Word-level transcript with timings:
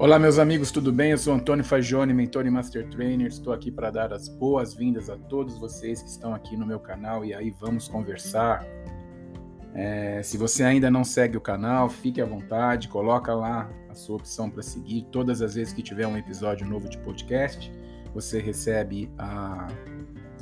Olá, 0.00 0.16
meus 0.16 0.38
amigos, 0.38 0.70
tudo 0.70 0.92
bem? 0.92 1.10
Eu 1.10 1.18
sou 1.18 1.34
Antônio 1.34 1.64
Fagione, 1.64 2.14
mentor 2.14 2.46
e 2.46 2.50
master 2.50 2.88
trainer. 2.88 3.26
Estou 3.26 3.52
aqui 3.52 3.68
para 3.68 3.90
dar 3.90 4.12
as 4.12 4.28
boas-vindas 4.28 5.10
a 5.10 5.16
todos 5.16 5.58
vocês 5.58 6.00
que 6.00 6.08
estão 6.08 6.32
aqui 6.32 6.56
no 6.56 6.64
meu 6.64 6.78
canal 6.78 7.24
e 7.24 7.34
aí 7.34 7.50
vamos 7.50 7.88
conversar. 7.88 8.64
É, 9.74 10.22
se 10.22 10.38
você 10.38 10.62
ainda 10.62 10.88
não 10.88 11.02
segue 11.02 11.36
o 11.36 11.40
canal, 11.40 11.88
fique 11.88 12.20
à 12.20 12.24
vontade, 12.24 12.86
coloca 12.86 13.34
lá 13.34 13.68
a 13.88 13.94
sua 13.96 14.14
opção 14.18 14.48
para 14.48 14.62
seguir. 14.62 15.02
Todas 15.10 15.42
as 15.42 15.56
vezes 15.56 15.72
que 15.72 15.82
tiver 15.82 16.06
um 16.06 16.16
episódio 16.16 16.64
novo 16.64 16.88
de 16.88 16.96
podcast, 16.98 17.68
você 18.14 18.38
recebe 18.38 19.10
a 19.18 19.66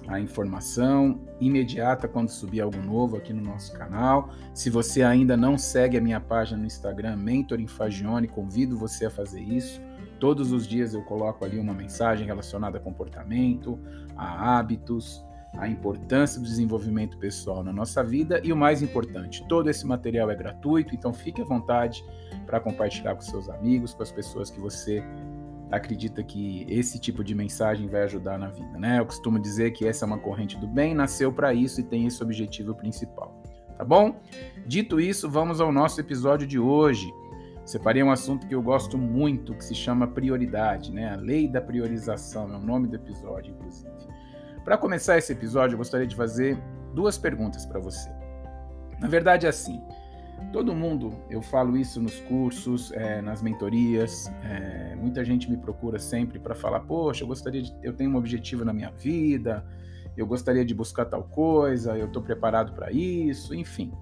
a 0.09 0.21
informação 0.21 1.21
imediata 1.41 2.07
quando 2.07 2.29
subir 2.29 2.61
algo 2.61 2.79
novo 2.79 3.17
aqui 3.17 3.33
no 3.33 3.43
nosso 3.43 3.73
canal. 3.73 4.31
Se 4.55 4.71
você 4.71 5.03
ainda 5.03 5.37
não 5.37 5.59
segue 5.59 5.97
a 5.97 6.01
minha 6.01 6.21
página 6.21 6.59
no 6.59 6.67
Instagram, 6.67 7.17
Mentoring 7.17 7.67
Fagione, 7.67 8.29
convido 8.29 8.79
você 8.79 9.07
a 9.07 9.11
fazer 9.11 9.41
isso. 9.41 9.81
Todos 10.21 10.53
os 10.53 10.67
dias 10.67 10.95
eu 10.95 11.03
coloco 11.03 11.45
ali 11.45 11.59
uma 11.59 11.75
mensagem 11.75 12.27
relacionada 12.27 12.79
a 12.79 12.81
comportamento, 12.81 13.79
a 14.17 14.59
hábitos, 14.59 15.23
a 15.59 15.69
importância 15.69 16.41
do 16.41 16.47
desenvolvimento 16.47 17.19
pessoal 17.19 17.63
na 17.63 17.73
nossa 17.73 18.03
vida 18.03 18.41
e 18.45 18.53
o 18.53 18.57
mais 18.57 18.83
importante, 18.83 19.47
todo 19.49 19.71
esse 19.71 19.87
material 19.87 20.31
é 20.31 20.35
gratuito, 20.35 20.95
então 20.95 21.13
fique 21.13 21.41
à 21.41 21.45
vontade 21.45 22.05
para 22.45 22.61
compartilhar 22.61 23.15
com 23.15 23.23
seus 23.23 23.49
amigos, 23.49 23.95
com 23.95 24.03
as 24.03 24.13
pessoas 24.13 24.51
que 24.51 24.61
você 24.61 25.03
acredita 25.71 26.23
que 26.23 26.67
esse 26.69 26.99
tipo 26.99 27.25
de 27.25 27.35
mensagem 27.35 27.89
vai 27.89 28.03
ajudar 28.03 28.39
na 28.39 28.49
vida, 28.49 28.79
né? 28.79 29.01
Eu 29.01 29.07
costumo 29.07 29.39
dizer 29.39 29.73
que 29.73 29.87
essa 29.87 30.05
é 30.05 30.07
uma 30.07 30.19
corrente 30.19 30.57
do 30.57 30.67
bem, 30.67 30.95
nasceu 30.95 31.33
para 31.33 31.53
isso 31.53 31.81
e 31.81 31.85
tem 31.85 32.07
esse 32.07 32.23
objetivo 32.23 32.75
principal, 32.75 33.43
tá 33.77 33.85
bom? 33.85 34.21
Dito 34.67 35.01
isso, 35.01 35.29
vamos 35.29 35.61
ao 35.61 35.73
nosso 35.73 36.01
episódio 36.01 36.47
de 36.47 36.59
hoje. 36.59 37.13
Separei 37.65 38.03
um 38.03 38.13
assunto 38.13 38.47
que 38.47 38.55
eu 38.55 38.63
gosto 38.63 38.97
muito, 38.97 39.53
que 39.55 39.65
se 39.65 39.75
chama 39.75 40.07
prioridade, 40.07 40.93
né? 40.93 41.13
A 41.13 41.17
lei 41.17 41.49
da 41.49 41.61
priorização 41.61 42.53
é 42.53 42.57
o 42.57 42.61
nome 42.61 42.87
do 42.87 42.95
episódio, 42.95 43.53
inclusive. 43.53 43.91
Para 44.65 44.79
começar 44.79 45.19
esse 45.19 45.33
episódio, 45.33 45.75
eu 45.75 45.79
gostaria 45.79 46.07
de 46.07 46.15
fazer 46.15 46.57
duas 46.95 47.19
perguntas 47.19 47.67
para 47.67 47.81
você. 47.81 48.09
Na 49.01 49.09
verdade, 49.09 49.47
é 49.47 49.49
assim. 49.49 49.81
Todo 50.53 50.75
mundo, 50.75 51.13
eu 51.29 51.43
falo 51.43 51.77
isso 51.77 52.01
nos 52.01 52.21
cursos, 52.21 52.93
é, 52.93 53.21
nas 53.21 53.43
mentorias, 53.43 54.31
é, 54.43 54.95
muita 54.97 55.25
gente 55.25 55.51
me 55.51 55.57
procura 55.57 55.99
sempre 55.99 56.39
para 56.39 56.55
falar, 56.55 56.81
poxa, 56.81 57.25
eu 57.25 57.27
gostaria 57.27 57.63
de, 57.63 57.75
eu 57.83 57.93
tenho 57.93 58.11
um 58.11 58.17
objetivo 58.17 58.65
na 58.65 58.73
minha 58.73 58.91
vida, 58.91 59.65
eu 60.17 60.27
gostaria 60.27 60.65
de 60.65 60.75
buscar 60.75 61.05
tal 61.05 61.25
coisa, 61.25 61.97
eu 61.97 62.07
estou 62.07 62.23
preparado 62.23 62.73
para 62.73 62.91
isso, 62.91 63.55
enfim. 63.55 63.93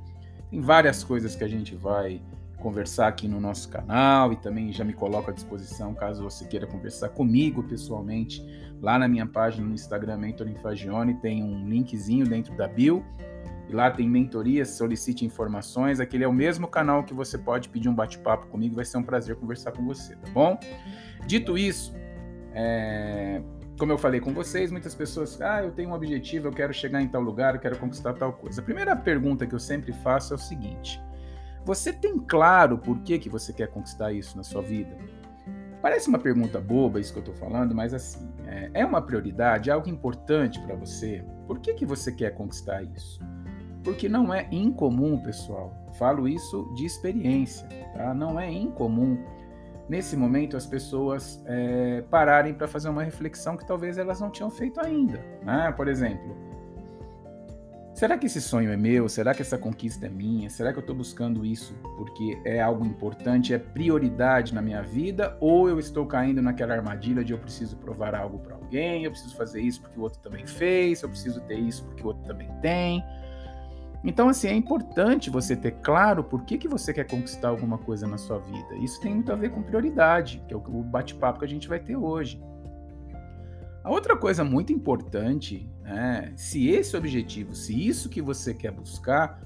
Tem 0.51 0.61
várias 0.61 1.03
coisas 1.03 1.35
que 1.35 1.43
a 1.43 1.49
gente 1.49 1.75
vai 1.75 2.21
conversar 2.59 3.09
aqui 3.09 3.29
no 3.29 3.41
nosso 3.41 3.69
canal 3.69 4.33
e 4.33 4.37
também 4.37 4.73
já 4.73 4.85
me 4.85 4.93
coloco 4.93 5.31
à 5.31 5.35
disposição 5.35 5.93
caso 5.93 6.23
você 6.23 6.47
queira 6.47 6.67
conversar 6.67 7.11
comigo 7.11 7.63
pessoalmente. 7.63 8.43
Lá 8.81 8.99
na 8.99 9.09
minha 9.09 9.27
página 9.27 9.67
no 9.67 9.75
Instagram, 9.75 10.19
Mentoring 10.19 10.55
Fagione, 10.57 11.15
tem 11.15 11.43
um 11.43 11.69
linkzinho 11.69 12.27
dentro 12.27 12.57
da 12.57 12.69
bio 12.69 13.05
e 13.69 13.73
lá 13.73 13.91
tem 13.91 14.09
mentorias, 14.09 14.71
solicite 14.71 15.25
informações. 15.25 16.01
Aquele 16.01 16.25
é 16.25 16.29
o 16.29 16.33
mesmo 16.33 16.69
canal 16.69 17.05
que 17.05 17.15
você 17.15 17.39
pode 17.39 17.69
pedir 17.69 17.89
um 17.89 17.95
bate-papo 17.95 18.47
comigo, 18.49 18.75
vai 18.75 18.85
ser 18.85 18.99
um 18.99 19.03
prazer 19.03 19.37
conversar 19.37 19.73
com 19.73 19.85
você, 19.85 20.15
tá 20.17 20.31
bom? 20.33 20.59
Dito 21.27 21.57
isso, 21.57 21.95
é... 22.53 23.43
como 23.79 23.93
eu 23.93 23.99
falei 23.99 24.21
com 24.21 24.33
vocês, 24.33 24.71
muitas 24.71 24.95
pessoas, 24.95 25.41
ah, 25.41 25.63
eu 25.63 25.73
tenho 25.73 25.91
um 25.91 25.93
objetivo, 25.93 26.49
eu 26.49 26.53
quero 26.53 26.73
chegar 26.73 27.01
em 27.01 27.09
tal 27.09 27.23
lugar, 27.23 27.55
eu 27.55 27.61
quero 27.61 27.79
conquistar 27.79 28.13
tal 28.15 28.33
coisa. 28.33 28.61
A 28.61 28.65
primeira 28.65 28.95
pergunta 28.95 29.47
que 29.47 29.55
eu 29.55 29.61
sempre 29.61 29.93
faço 29.93 30.35
é 30.35 30.37
o 30.37 30.39
seguinte: 30.39 31.01
você 31.65 31.93
tem 31.93 32.19
claro 32.19 32.77
por 32.77 33.01
que, 33.01 33.19
que 33.19 33.31
você 33.31 33.53
quer 33.53 33.69
conquistar 33.69 34.13
isso 34.13 34.37
na 34.37 34.43
sua 34.43 34.61
vida? 34.61 34.97
Parece 35.81 36.09
uma 36.09 36.19
pergunta 36.19 36.61
boba 36.61 36.99
isso 36.99 37.13
que 37.13 37.19
eu 37.19 37.33
estou 37.33 37.35
falando, 37.35 37.75
mas 37.75 37.93
assim, 37.93 38.33
é, 38.47 38.71
é 38.73 38.87
uma 38.87 39.03
prioridade, 39.03 39.69
é 39.69 39.73
algo 39.73 39.89
importante 39.89 40.59
para 40.61 40.75
você? 40.75 41.23
Por 41.47 41.59
que, 41.59 41.75
que 41.75 41.85
você 41.85 42.11
quer 42.11 42.31
conquistar 42.35 42.83
isso? 42.83 43.21
Porque 43.85 44.09
não 44.09 44.33
é 44.33 44.49
incomum, 44.51 45.19
pessoal, 45.19 45.73
falo 45.99 46.27
isso 46.27 46.73
de 46.75 46.87
experiência, 46.87 47.69
tá? 47.93 48.15
Não 48.15 48.41
é 48.41 48.51
incomum 48.51 49.23
nesse 49.89 50.17
momento 50.17 50.57
as 50.57 50.67
pessoas 50.67 51.43
é, 51.47 52.03
pararem 52.11 52.55
para 52.55 52.67
fazer 52.67 52.89
uma 52.89 53.03
reflexão 53.03 53.57
que 53.57 53.67
talvez 53.67 53.99
elas 53.99 54.21
não 54.21 54.31
tinham 54.31 54.51
feito 54.51 54.81
ainda. 54.81 55.23
Né? 55.43 55.73
Por 55.77 55.89
exemplo, 55.89 56.35
será 57.93 58.17
que 58.17 58.27
esse 58.27 58.41
sonho 58.41 58.73
é 58.73 58.77
meu? 58.77 59.09
Será 59.09 59.35
que 59.35 59.43
essa 59.43 59.59
conquista 59.59 60.07
é 60.07 60.09
minha? 60.09 60.49
Será 60.49 60.73
que 60.73 60.79
eu 60.79 60.81
estou 60.83 60.97
buscando 60.97 61.45
isso 61.45 61.75
porque 61.97 62.41
é 62.45 62.61
algo 62.61 62.85
importante, 62.87 63.53
é 63.53 63.59
prioridade 63.59 64.55
na 64.55 64.63
minha 64.63 64.83
vida? 64.83 65.37
Ou 65.41 65.69
eu 65.69 65.79
estou 65.79 66.07
caindo 66.07 66.41
naquela 66.41 66.75
armadilha 66.75 67.23
de 67.23 67.33
eu 67.33 67.39
preciso 67.39 67.77
provar 67.77 68.15
algo 68.15 68.39
para 68.39 68.55
alguém, 68.55 69.05
eu 69.05 69.11
preciso 69.11 69.37
fazer 69.37 69.61
isso 69.61 69.83
porque 69.83 69.99
o 69.99 70.03
outro 70.03 70.21
também 70.21 70.47
fez, 70.47 71.03
eu 71.03 71.09
preciso 71.09 71.41
ter 71.43 71.59
isso 71.59 71.85
porque 71.85 72.03
o 72.03 72.07
outro 72.07 72.25
também 72.25 72.49
tem? 72.63 73.05
Então, 74.05 74.29
assim, 74.29 74.49
é 74.49 74.55
importante 74.55 75.31
você 75.31 75.57
ter 75.57 75.73
claro 75.83 76.23
por 76.23 76.45
que, 76.45 76.59
que 76.59 76.69
você 76.69 76.93
quer 76.93 77.05
conquistar 77.05 77.49
alguma 77.49 77.79
coisa 77.79 78.07
na 78.07 78.19
sua 78.19 78.39
vida. 78.39 78.77
Isso 78.77 79.01
tem 79.01 79.15
muito 79.15 79.33
a 79.33 79.35
ver 79.35 79.51
com 79.51 79.63
prioridade, 79.63 80.43
que 80.47 80.53
é 80.53 80.57
o 80.57 80.61
bate-papo 80.61 81.39
que 81.39 81.45
a 81.47 81.49
gente 81.49 81.67
vai 81.67 81.81
ter 81.81 81.97
hoje. 81.97 82.41
A 83.83 83.91
outra 83.91 84.17
coisa 84.17 84.45
muito 84.45 84.73
importante, 84.73 85.69
é, 85.85 86.33
se 86.37 86.69
esse 86.69 86.97
objetivo, 86.97 87.55
se 87.55 87.87
isso 87.87 88.11
que 88.11 88.21
você 88.21 88.53
quer 88.53 88.73
buscar, 88.73 89.43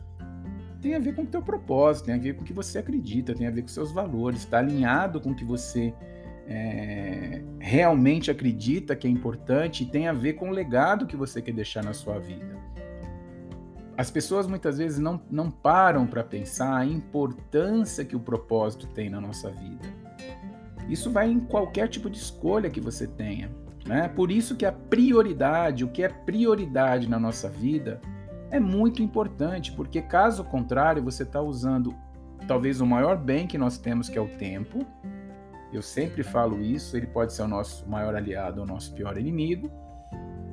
tem 0.80 0.94
a 0.94 0.98
ver 0.98 1.14
com 1.14 1.22
o 1.22 1.26
teu 1.26 1.42
propósito, 1.42 2.06
tem 2.06 2.14
a 2.14 2.18
ver 2.18 2.34
com 2.34 2.42
o 2.42 2.44
que 2.44 2.52
você 2.52 2.78
acredita, 2.78 3.34
tem 3.34 3.46
a 3.46 3.50
ver 3.50 3.62
com 3.62 3.68
seus 3.68 3.92
valores, 3.92 4.40
está 4.40 4.58
alinhado 4.58 5.20
com 5.20 5.30
o 5.30 5.34
que 5.34 5.44
você 5.44 5.92
é, 6.48 7.42
realmente 7.58 8.30
acredita 8.30 8.96
que 8.96 9.06
é 9.06 9.10
importante 9.10 9.84
e 9.84 9.86
tem 9.86 10.08
a 10.08 10.12
ver 10.12 10.34
com 10.34 10.50
o 10.50 10.52
legado 10.52 11.06
que 11.06 11.16
você 11.16 11.42
quer 11.42 11.52
deixar 11.52 11.84
na 11.84 11.92
sua 11.92 12.18
vida. 12.18 12.57
As 13.98 14.12
pessoas 14.12 14.46
muitas 14.46 14.78
vezes 14.78 15.00
não, 15.00 15.20
não 15.28 15.50
param 15.50 16.06
para 16.06 16.22
pensar 16.22 16.76
a 16.76 16.86
importância 16.86 18.04
que 18.04 18.14
o 18.14 18.20
propósito 18.20 18.86
tem 18.86 19.10
na 19.10 19.20
nossa 19.20 19.50
vida. 19.50 19.88
Isso 20.88 21.10
vai 21.10 21.28
em 21.28 21.40
qualquer 21.40 21.88
tipo 21.88 22.08
de 22.08 22.16
escolha 22.16 22.70
que 22.70 22.80
você 22.80 23.08
tenha. 23.08 23.50
Né? 23.84 24.06
Por 24.06 24.30
isso 24.30 24.54
que 24.54 24.64
a 24.64 24.70
prioridade, 24.70 25.84
o 25.84 25.88
que 25.88 26.04
é 26.04 26.08
prioridade 26.08 27.10
na 27.10 27.18
nossa 27.18 27.50
vida, 27.50 28.00
é 28.52 28.60
muito 28.60 29.02
importante, 29.02 29.72
porque 29.72 30.00
caso 30.00 30.44
contrário, 30.44 31.02
você 31.02 31.24
está 31.24 31.42
usando 31.42 31.92
talvez 32.46 32.80
o 32.80 32.86
maior 32.86 33.16
bem 33.16 33.48
que 33.48 33.58
nós 33.58 33.78
temos, 33.78 34.08
que 34.08 34.16
é 34.16 34.20
o 34.20 34.28
tempo. 34.38 34.86
Eu 35.72 35.82
sempre 35.82 36.22
falo 36.22 36.62
isso, 36.62 36.96
ele 36.96 37.08
pode 37.08 37.32
ser 37.32 37.42
o 37.42 37.48
nosso 37.48 37.84
maior 37.90 38.14
aliado 38.14 38.60
ou 38.60 38.66
nosso 38.66 38.94
pior 38.94 39.18
inimigo 39.18 39.68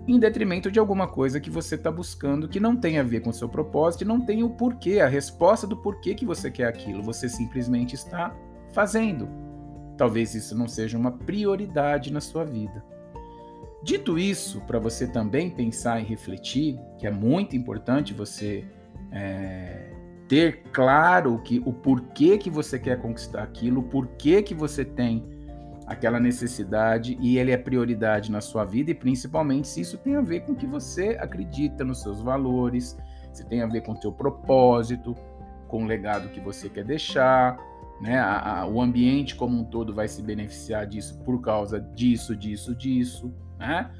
em 0.08 0.20
detrimento 0.20 0.70
de 0.70 0.80
alguma 0.80 1.08
coisa 1.08 1.40
que 1.40 1.50
você 1.50 1.76
está 1.76 1.92
buscando 1.92 2.48
que 2.48 2.60
não 2.60 2.76
tem 2.76 3.00
a 3.00 3.04
ver 3.04 3.22
com 3.22 3.32
o 3.32 3.34
seu 3.34 3.50
propósito 3.50 4.04
e 4.04 4.08
não 4.08 4.22
tem 4.22 4.44
o 4.44 4.50
porquê, 4.50 5.00
a 5.00 5.08
resposta 5.08 5.66
do 5.66 5.78
porquê 5.78 6.14
que 6.14 6.26
você 6.26 6.52
quer 6.52 6.68
aquilo. 6.68 7.02
Você 7.04 7.28
simplesmente 7.28 7.96
está 7.96 8.36
fazendo. 8.72 9.28
Talvez 9.98 10.36
isso 10.36 10.56
não 10.56 10.68
seja 10.68 10.98
uma 10.98 11.12
prioridade 11.12 12.14
na 12.14 12.22
sua 12.22 12.44
vida. 12.44 12.84
Dito 13.82 14.18
isso, 14.18 14.62
para 14.62 14.80
você 14.80 15.08
também 15.08 15.50
pensar 15.50 16.00
e 16.00 16.04
refletir, 16.04 16.80
que 16.98 17.08
é 17.08 17.12
muito 17.12 17.56
importante 17.56 18.14
você 18.14 18.66
é, 19.12 19.92
ter 20.28 20.64
claro 20.72 21.40
que 21.44 21.62
o 21.66 21.72
porquê 21.72 22.38
que 22.38 22.50
você 22.50 22.80
quer 22.80 23.00
conquistar 23.00 23.44
aquilo, 23.44 23.82
o 23.82 23.84
porquê 23.84 24.42
que 24.42 24.54
você 24.54 24.84
tem 24.84 25.35
aquela 25.86 26.20
necessidade 26.20 27.18
e 27.22 27.38
ele 27.38 27.52
é 27.52 27.58
prioridade 27.58 28.32
na 28.32 28.42
sua 28.42 28.66
vida 28.66 28.92
e 28.92 28.96
principalmente 28.96 29.68
se 29.68 29.82
isso 29.82 29.98
tem 29.98 30.16
a 30.16 30.22
ver 30.22 30.42
com 30.42 30.54
o 30.54 30.56
que 30.56 30.66
você 30.66 31.18
acredita 31.20 31.84
nos 31.84 32.02
seus 32.02 32.22
valores, 32.22 32.98
se 33.32 33.46
tem 33.46 33.62
a 33.62 33.68
ver 33.68 33.82
com 33.82 33.94
o 33.94 34.02
seu 34.02 34.12
propósito, 34.12 35.16
com 35.68 35.84
o 35.84 35.86
legado 35.86 36.30
que 36.30 36.40
você 36.40 36.70
quer 36.70 36.84
deixar, 36.84 37.58
né? 38.02 38.20
A, 38.20 38.62
a, 38.62 38.68
o 38.68 38.82
ambiente 38.82 39.36
como 39.36 39.58
um 39.58 39.64
todo 39.64 39.94
vai 39.94 40.08
se 40.08 40.22
beneficiar 40.22 40.88
disso 40.88 41.20
por 41.24 41.42
causa 41.42 41.80
disso, 41.80 42.36
disso, 42.36 42.76
disso, 42.76 43.34
né? 43.58 43.92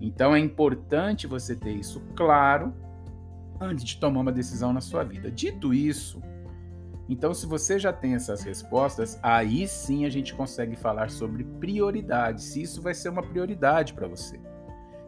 Então 0.00 0.34
é 0.34 0.38
importante 0.38 1.26
você 1.26 1.54
ter 1.54 1.72
isso 1.72 2.00
claro 2.16 2.74
antes 3.60 3.84
de 3.84 3.96
tomar 3.98 4.20
uma 4.20 4.32
decisão 4.32 4.72
na 4.72 4.80
sua 4.80 5.04
vida. 5.04 5.30
Dito 5.30 5.72
isso, 5.72 6.20
então, 7.08 7.34
se 7.34 7.46
você 7.46 7.78
já 7.78 7.92
tem 7.92 8.14
essas 8.14 8.42
respostas, 8.42 9.18
aí 9.22 9.66
sim 9.66 10.04
a 10.04 10.10
gente 10.10 10.34
consegue 10.34 10.76
falar 10.76 11.10
sobre 11.10 11.44
prioridade, 11.44 12.42
se 12.42 12.62
isso 12.62 12.80
vai 12.80 12.94
ser 12.94 13.08
uma 13.08 13.22
prioridade 13.22 13.92
para 13.92 14.06
você. 14.06 14.40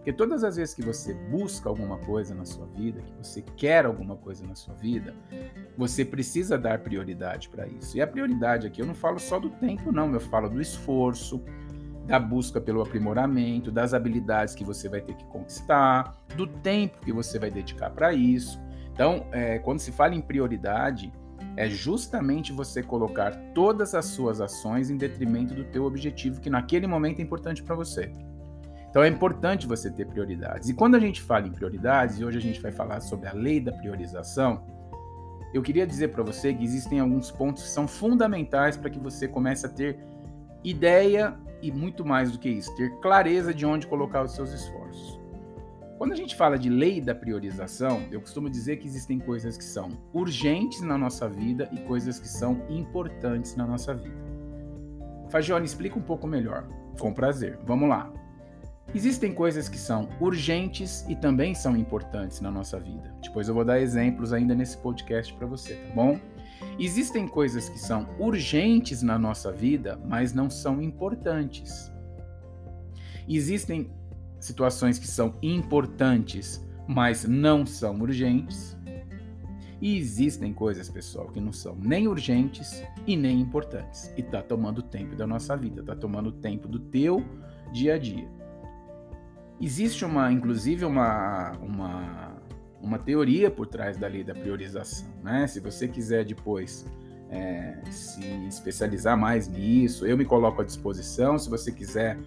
Porque 0.05 0.13
todas 0.13 0.45
as 0.45 0.57
vezes 0.57 0.75
que 0.75 0.83
você 0.83 1.15
busca 1.15 1.67
alguma 1.67 1.97
coisa 1.97 2.35
na 2.35 2.45
sua 2.45 2.67
vida, 2.67 3.01
que 3.01 3.13
você 3.15 3.41
quer 3.57 3.87
alguma 3.87 4.17
coisa 4.17 4.47
na 4.47 4.55
sua 4.55 4.75
vida, 4.75 5.15
você 5.79 6.05
precisa 6.05 6.59
dar 6.59 6.81
prioridade 6.81 7.49
para 7.49 7.67
isso. 7.67 7.97
E 7.97 8.03
a 8.03 8.07
prioridade 8.07 8.67
aqui 8.67 8.83
eu 8.83 8.87
não 8.87 8.95
falo 8.95 9.19
só 9.19 9.39
do 9.39 9.49
tempo, 9.49 9.91
não, 9.91 10.13
eu 10.13 10.21
falo 10.21 10.51
do 10.51 10.61
esforço, 10.61 11.43
da 12.07 12.19
busca 12.19 12.61
pelo 12.61 12.83
aprimoramento, 12.83 13.73
das 13.73 13.95
habilidades 13.95 14.55
que 14.55 14.63
você 14.63 14.91
vai 14.91 15.01
ter 15.01 15.15
que 15.15 15.25
conquistar, 15.25 16.15
do 16.37 16.47
tempo 16.47 17.01
que 17.01 17.11
você 17.11 17.39
vai 17.39 17.51
dedicar 17.51 17.89
para 17.89 18.13
isso. 18.13 18.61
Então, 18.93 19.27
é, 19.33 19.59
quando 19.59 19.79
se 19.79 19.91
fala 19.91 20.15
em 20.15 20.21
prioridade, 20.21 21.11
é 21.57 21.69
justamente 21.69 22.53
você 22.53 22.83
colocar 22.83 23.33
todas 23.55 23.95
as 23.95 24.07
suas 24.07 24.41
ações 24.41 24.91
em 24.91 24.97
detrimento 24.97 25.55
do 25.55 25.65
teu 25.65 25.85
objetivo 25.85 26.41
que 26.41 26.51
naquele 26.51 26.87
momento 26.87 27.21
é 27.21 27.23
importante 27.23 27.63
para 27.63 27.75
você. 27.75 28.11
Então 28.91 29.03
é 29.03 29.09
importante 29.09 29.67
você 29.67 29.91
ter 29.91 30.07
prioridades. 30.07 30.69
E 30.69 30.75
quando 30.75 30.95
a 30.95 31.01
gente 31.01 31.21
fala 31.21 31.47
em 31.47 31.53
prioridades, 31.53 32.19
e 32.19 32.25
hoje 32.25 32.39
a 32.39 32.41
gente 32.41 32.61
vai 32.61 32.71
falar 32.71 33.01
sobre 33.01 33.29
a 33.29 33.33
lei 33.33 33.61
da 33.61 33.73
priorização, 33.73 34.65
eu 35.53 35.63
queria 35.63 35.87
dizer 35.87 36.09
para 36.09 36.23
você 36.23 36.53
que 36.53 36.63
existem 36.63 37.01
alguns 37.01 37.31
pontos 37.31 37.65
que 37.65 37.69
são 37.69 37.87
fundamentais 37.87 38.77
para 38.77 38.91
que 38.91 38.99
você 38.99 39.27
comece 39.27 39.67
a 39.67 39.69
ter 39.69 39.99
ideia 40.63 41.37
e 41.63 41.71
muito 41.71 42.05
mais 42.05 42.33
do 42.33 42.39
que 42.39 42.49
isso, 42.49 42.75
ter 42.77 42.99
clareza 43.01 43.55
de 43.55 43.65
onde 43.65 43.87
colocar 43.87 44.23
os 44.25 44.35
seus 44.35 44.53
esforços. 44.53 45.24
Quando 46.05 46.13
a 46.13 46.17
gente 46.17 46.37
fala 46.37 46.59
de 46.59 46.69
lei 46.69 47.01
da 47.01 47.15
priorização, 47.15 48.03
eu 48.11 48.21
costumo 48.21 48.51
dizer 48.51 48.77
que 48.77 48.87
existem 48.87 49.19
coisas 49.19 49.57
que 49.57 49.65
são 49.65 49.97
urgentes 50.13 50.83
na 50.83 50.99
nossa 50.99 51.27
vida 51.27 51.67
e 51.73 51.79
coisas 51.79 52.21
que 52.21 52.29
são 52.29 52.61
importantes 52.69 53.57
na 53.57 53.67
nossa 53.67 53.95
vida. 53.95 54.15
Fagione, 55.31 55.65
explica 55.65 55.99
um 55.99 56.03
pouco 56.03 56.27
melhor. 56.27 56.69
Com 57.01 57.11
prazer. 57.15 57.59
Vamos 57.65 57.89
lá. 57.89 58.13
Existem 58.95 59.33
coisas 59.33 59.67
que 59.67 59.79
são 59.79 60.07
urgentes 60.21 61.07
e 61.09 61.17
também 61.17 61.55
são 61.55 61.75
importantes 61.75 62.39
na 62.39 62.51
nossa 62.51 62.79
vida. 62.79 63.15
Depois 63.23 63.49
eu 63.49 63.55
vou 63.55 63.65
dar 63.65 63.81
exemplos 63.81 64.35
ainda 64.35 64.55
nesse 64.55 64.77
podcast 64.77 65.33
para 65.33 65.47
você, 65.47 65.73
tá 65.73 65.95
bom? 65.95 66.21
Existem 66.79 67.27
coisas 67.27 67.67
que 67.71 67.79
são 67.79 68.07
urgentes 68.19 69.01
na 69.01 69.19
nossa 69.19 69.51
vida, 69.51 69.99
mas 70.05 70.35
não 70.35 70.51
são 70.51 70.83
importantes. 70.83 71.91
Existem 73.27 73.91
situações 74.45 74.99
que 74.99 75.07
são 75.07 75.35
importantes, 75.43 76.63
mas 76.87 77.25
não 77.25 77.65
são 77.65 77.99
urgentes. 78.01 78.77
E 79.81 79.97
existem 79.97 80.53
coisas, 80.53 80.89
pessoal, 80.89 81.29
que 81.29 81.41
não 81.41 81.53
são 81.53 81.77
nem 81.77 82.07
urgentes 82.07 82.83
e 83.07 83.17
nem 83.17 83.41
importantes. 83.41 84.13
E 84.17 84.23
tá 84.23 84.43
tomando 84.43 84.83
tempo 84.83 85.17
da 85.17 85.27
nossa 85.27 85.57
vida, 85.57 85.83
tá 85.83 85.97
tomando 85.97 86.31
tempo 86.31 86.69
do 86.69 86.79
teu 86.79 87.25
dia 87.73 87.95
a 87.95 87.99
dia. 87.99 88.29
Existe 89.61 90.05
uma, 90.05 90.31
inclusive, 90.31 90.85
uma, 90.85 91.53
uma, 91.63 92.37
uma 92.81 92.99
teoria 92.99 93.51
por 93.51 93.67
trás 93.67 93.97
da 93.97 94.07
lei 94.07 94.23
da 94.23 94.35
priorização. 94.35 95.09
Né? 95.23 95.47
Se 95.47 95.59
você 95.59 95.89
quiser 95.89 96.25
depois 96.25 96.87
é, 97.31 97.79
se 97.91 98.25
especializar 98.47 99.19
mais 99.19 99.49
nisso, 99.49 100.07
eu 100.07 100.17
me 100.17 100.25
coloco 100.25 100.61
à 100.61 100.65
disposição. 100.65 101.39
Se 101.39 101.49
você 101.49 101.73
quiser, 101.73 102.19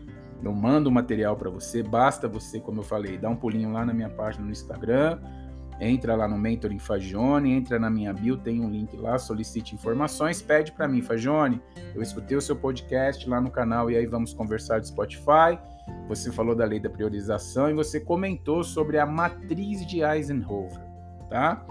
eu 0.44 0.54
mando 0.54 0.90
o 0.90 0.92
material 0.92 1.36
para 1.36 1.50
você. 1.50 1.82
Basta 1.82 2.28
você, 2.28 2.60
como 2.60 2.80
eu 2.80 2.84
falei, 2.84 3.18
dar 3.18 3.30
um 3.30 3.36
pulinho 3.36 3.72
lá 3.72 3.86
na 3.86 3.94
minha 3.94 4.10
página 4.10 4.46
no 4.46 4.52
Instagram, 4.52 5.20
entra 5.80 6.16
lá 6.16 6.28
no 6.28 6.38
Mentoring 6.38 6.80
Fagione, 6.80 7.52
entra 7.52 7.80
na 7.80 7.90
minha 7.90 8.14
bio, 8.14 8.38
tem 8.38 8.62
um 8.62 8.70
link 8.70 8.96
lá, 8.98 9.18
solicite 9.18 9.76
informações, 9.76 10.42
pede 10.42 10.72
para 10.72 10.88
mim, 10.88 11.02
Fagione, 11.02 11.62
eu 11.94 12.02
escutei 12.02 12.36
o 12.38 12.42
seu 12.42 12.56
podcast 12.56 13.28
lá 13.30 13.40
no 13.40 13.52
canal 13.52 13.90
e 13.92 13.98
aí 13.98 14.06
vamos 14.06 14.34
conversar 14.34 14.80
de 14.80 14.88
Spotify. 14.88 15.58
Você 16.08 16.32
falou 16.32 16.56
da 16.56 16.66
lei 16.66 16.80
da 16.80 16.90
priorização 16.90 17.70
e 17.70 17.74
você 17.74 18.00
comentou 18.00 18.64
sobre 18.64 18.98
a 18.98 19.06
matriz 19.06 19.86
de 19.86 20.02
Eisenhower, 20.02 20.72
tá? 21.30 21.66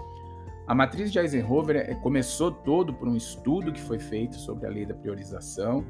A 0.67 0.75
matriz 0.75 1.13
de 1.13 1.17
Eisenhower 1.17 1.77
é, 1.77 1.95
começou 1.95 2.51
todo 2.51 2.93
por 2.93 3.07
um 3.07 3.15
estudo 3.15 3.71
que 3.71 3.79
foi 3.79 3.99
feito 3.99 4.35
sobre 4.35 4.67
a 4.67 4.69
lei 4.69 4.85
da 4.85 4.93
priorização. 4.93 5.85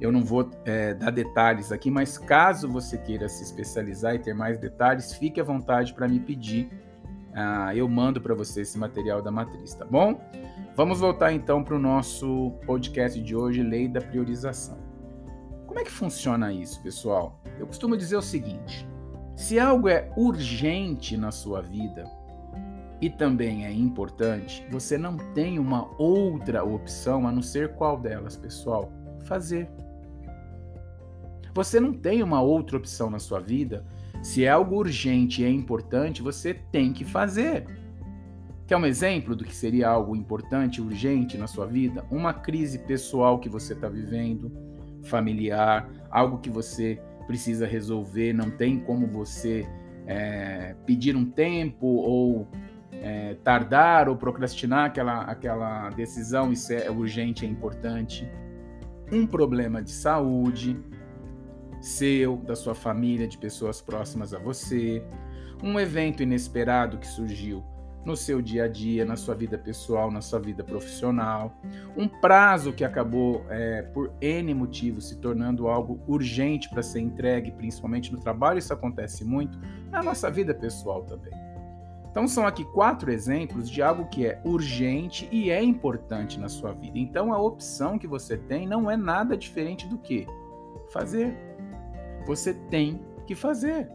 Eu 0.00 0.12
não 0.12 0.24
vou 0.24 0.48
é, 0.64 0.94
dar 0.94 1.10
detalhes 1.10 1.72
aqui, 1.72 1.90
mas 1.90 2.16
caso 2.16 2.68
você 2.68 2.96
queira 2.96 3.28
se 3.28 3.42
especializar 3.42 4.14
e 4.14 4.18
ter 4.18 4.34
mais 4.34 4.58
detalhes, 4.58 5.12
fique 5.12 5.40
à 5.40 5.44
vontade 5.44 5.92
para 5.92 6.06
me 6.06 6.20
pedir. 6.20 6.70
Ah, 7.34 7.74
eu 7.74 7.88
mando 7.88 8.20
para 8.20 8.34
você 8.34 8.62
esse 8.62 8.78
material 8.78 9.20
da 9.20 9.30
matriz, 9.30 9.74
tá 9.74 9.84
bom? 9.84 10.20
Vamos 10.74 11.00
voltar 11.00 11.32
então 11.32 11.64
para 11.64 11.74
o 11.74 11.78
nosso 11.78 12.52
podcast 12.64 13.20
de 13.20 13.34
hoje, 13.34 13.62
Lei 13.62 13.88
da 13.88 14.00
Priorização. 14.00 14.78
Como 15.66 15.80
é 15.80 15.84
que 15.84 15.90
funciona 15.90 16.52
isso, 16.52 16.82
pessoal? 16.82 17.40
Eu 17.58 17.66
costumo 17.66 17.96
dizer 17.96 18.16
o 18.16 18.22
seguinte: 18.22 18.88
se 19.36 19.58
algo 19.58 19.88
é 19.88 20.10
urgente 20.16 21.16
na 21.16 21.30
sua 21.30 21.60
vida 21.60 22.04
e 23.00 23.10
também 23.10 23.66
é 23.66 23.72
importante, 23.72 24.66
você 24.70 24.96
não 24.96 25.16
tem 25.34 25.58
uma 25.58 25.88
outra 25.98 26.64
opção 26.64 27.26
a 27.26 27.32
não 27.32 27.42
ser 27.42 27.74
qual 27.74 27.96
delas, 27.98 28.36
pessoal? 28.36 28.90
Fazer. 29.24 29.68
Você 31.58 31.80
não 31.80 31.92
tem 31.92 32.22
uma 32.22 32.40
outra 32.40 32.76
opção 32.76 33.10
na 33.10 33.18
sua 33.18 33.40
vida. 33.40 33.84
Se 34.22 34.44
é 34.44 34.48
algo 34.48 34.76
urgente 34.76 35.42
e 35.42 35.44
é 35.44 35.50
importante, 35.50 36.22
você 36.22 36.54
tem 36.54 36.92
que 36.92 37.04
fazer. 37.04 37.66
Quer 38.64 38.76
um 38.76 38.86
exemplo 38.86 39.34
do 39.34 39.42
que 39.42 39.52
seria 39.52 39.88
algo 39.88 40.14
importante, 40.14 40.80
urgente 40.80 41.36
na 41.36 41.48
sua 41.48 41.66
vida? 41.66 42.06
Uma 42.12 42.32
crise 42.32 42.78
pessoal 42.78 43.40
que 43.40 43.48
você 43.48 43.72
está 43.72 43.88
vivendo 43.88 44.52
familiar, 45.02 45.90
algo 46.12 46.38
que 46.38 46.48
você 46.48 47.02
precisa 47.26 47.66
resolver, 47.66 48.32
não 48.32 48.52
tem 48.52 48.78
como 48.78 49.08
você 49.08 49.68
é, 50.06 50.76
pedir 50.86 51.16
um 51.16 51.24
tempo 51.24 51.88
ou 51.88 52.46
é, 52.92 53.34
tardar 53.42 54.08
ou 54.08 54.14
procrastinar 54.14 54.84
aquela, 54.84 55.22
aquela 55.22 55.90
decisão, 55.90 56.52
isso 56.52 56.72
é 56.72 56.88
urgente, 56.88 57.44
é 57.44 57.48
importante. 57.48 58.30
Um 59.10 59.26
problema 59.26 59.82
de 59.82 59.90
saúde 59.90 60.76
seu, 61.80 62.36
da 62.36 62.56
sua 62.56 62.74
família, 62.74 63.26
de 63.26 63.38
pessoas 63.38 63.80
próximas 63.80 64.34
a 64.34 64.38
você, 64.38 65.02
um 65.62 65.78
evento 65.78 66.22
inesperado 66.22 66.98
que 66.98 67.06
surgiu 67.06 67.64
no 68.04 68.16
seu 68.16 68.40
dia 68.40 68.64
a 68.64 68.68
dia, 68.68 69.04
na 69.04 69.16
sua 69.16 69.34
vida 69.34 69.58
pessoal, 69.58 70.10
na 70.10 70.20
sua 70.20 70.38
vida 70.38 70.64
profissional. 70.64 71.52
Um 71.96 72.08
prazo 72.08 72.72
que 72.72 72.84
acabou, 72.84 73.44
é, 73.50 73.82
por 73.82 74.12
N 74.20 74.54
motivos, 74.54 75.08
se 75.08 75.16
tornando 75.16 75.68
algo 75.68 76.00
urgente 76.06 76.70
para 76.70 76.82
ser 76.82 77.00
entregue, 77.00 77.50
principalmente 77.52 78.12
no 78.12 78.18
trabalho, 78.18 78.58
isso 78.58 78.72
acontece 78.72 79.24
muito 79.24 79.58
na 79.90 80.02
nossa 80.02 80.30
vida 80.30 80.54
pessoal 80.54 81.02
também. 81.02 81.32
Então, 82.10 82.26
são 82.26 82.46
aqui 82.46 82.64
quatro 82.72 83.12
exemplos 83.12 83.68
de 83.68 83.82
algo 83.82 84.06
que 84.06 84.26
é 84.26 84.40
urgente 84.42 85.28
e 85.30 85.50
é 85.50 85.62
importante 85.62 86.40
na 86.40 86.48
sua 86.48 86.72
vida. 86.72 86.98
Então, 86.98 87.32
a 87.32 87.38
opção 87.38 87.98
que 87.98 88.06
você 88.06 88.36
tem 88.36 88.66
não 88.66 88.90
é 88.90 88.96
nada 88.96 89.36
diferente 89.36 89.86
do 89.86 89.98
que 89.98 90.26
fazer. 90.90 91.47
Você 92.28 92.52
tem 92.52 93.00
que 93.26 93.34
fazer. 93.34 93.88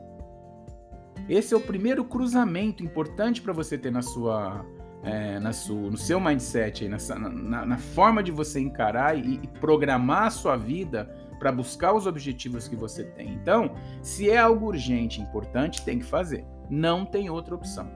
Esse 1.30 1.54
é 1.54 1.58
o 1.58 1.62
primeiro 1.62 2.04
cruzamento 2.04 2.84
importante 2.84 3.40
para 3.40 3.54
você 3.54 3.78
ter 3.78 3.92
na 3.92 4.02
sua, 4.02 4.66
é, 5.04 5.40
na 5.40 5.54
sua, 5.54 5.92
no 5.92 5.98
seu 5.98 6.20
mindset, 6.20 6.90
nessa, 6.90 7.18
na, 7.18 7.64
na, 7.64 7.78
forma 7.78 8.24
de 8.24 8.32
você 8.32 8.60
encarar 8.60 9.16
e, 9.16 9.36
e 9.36 9.48
programar 9.60 10.24
a 10.24 10.30
sua 10.32 10.58
vida 10.58 11.06
para 11.38 11.52
buscar 11.52 11.94
os 11.94 12.08
objetivos 12.08 12.68
que 12.68 12.76
você 12.76 13.04
tem. 13.04 13.34
Então, 13.36 13.76
se 14.02 14.32
é 14.32 14.40
algo 14.40 14.66
urgente, 14.66 15.22
importante, 15.22 15.86
tem 15.86 16.00
que 16.00 16.06
fazer. 16.06 16.44
Não 16.72 17.06
tem 17.06 17.30
outra 17.30 17.54
opção. 17.54 17.88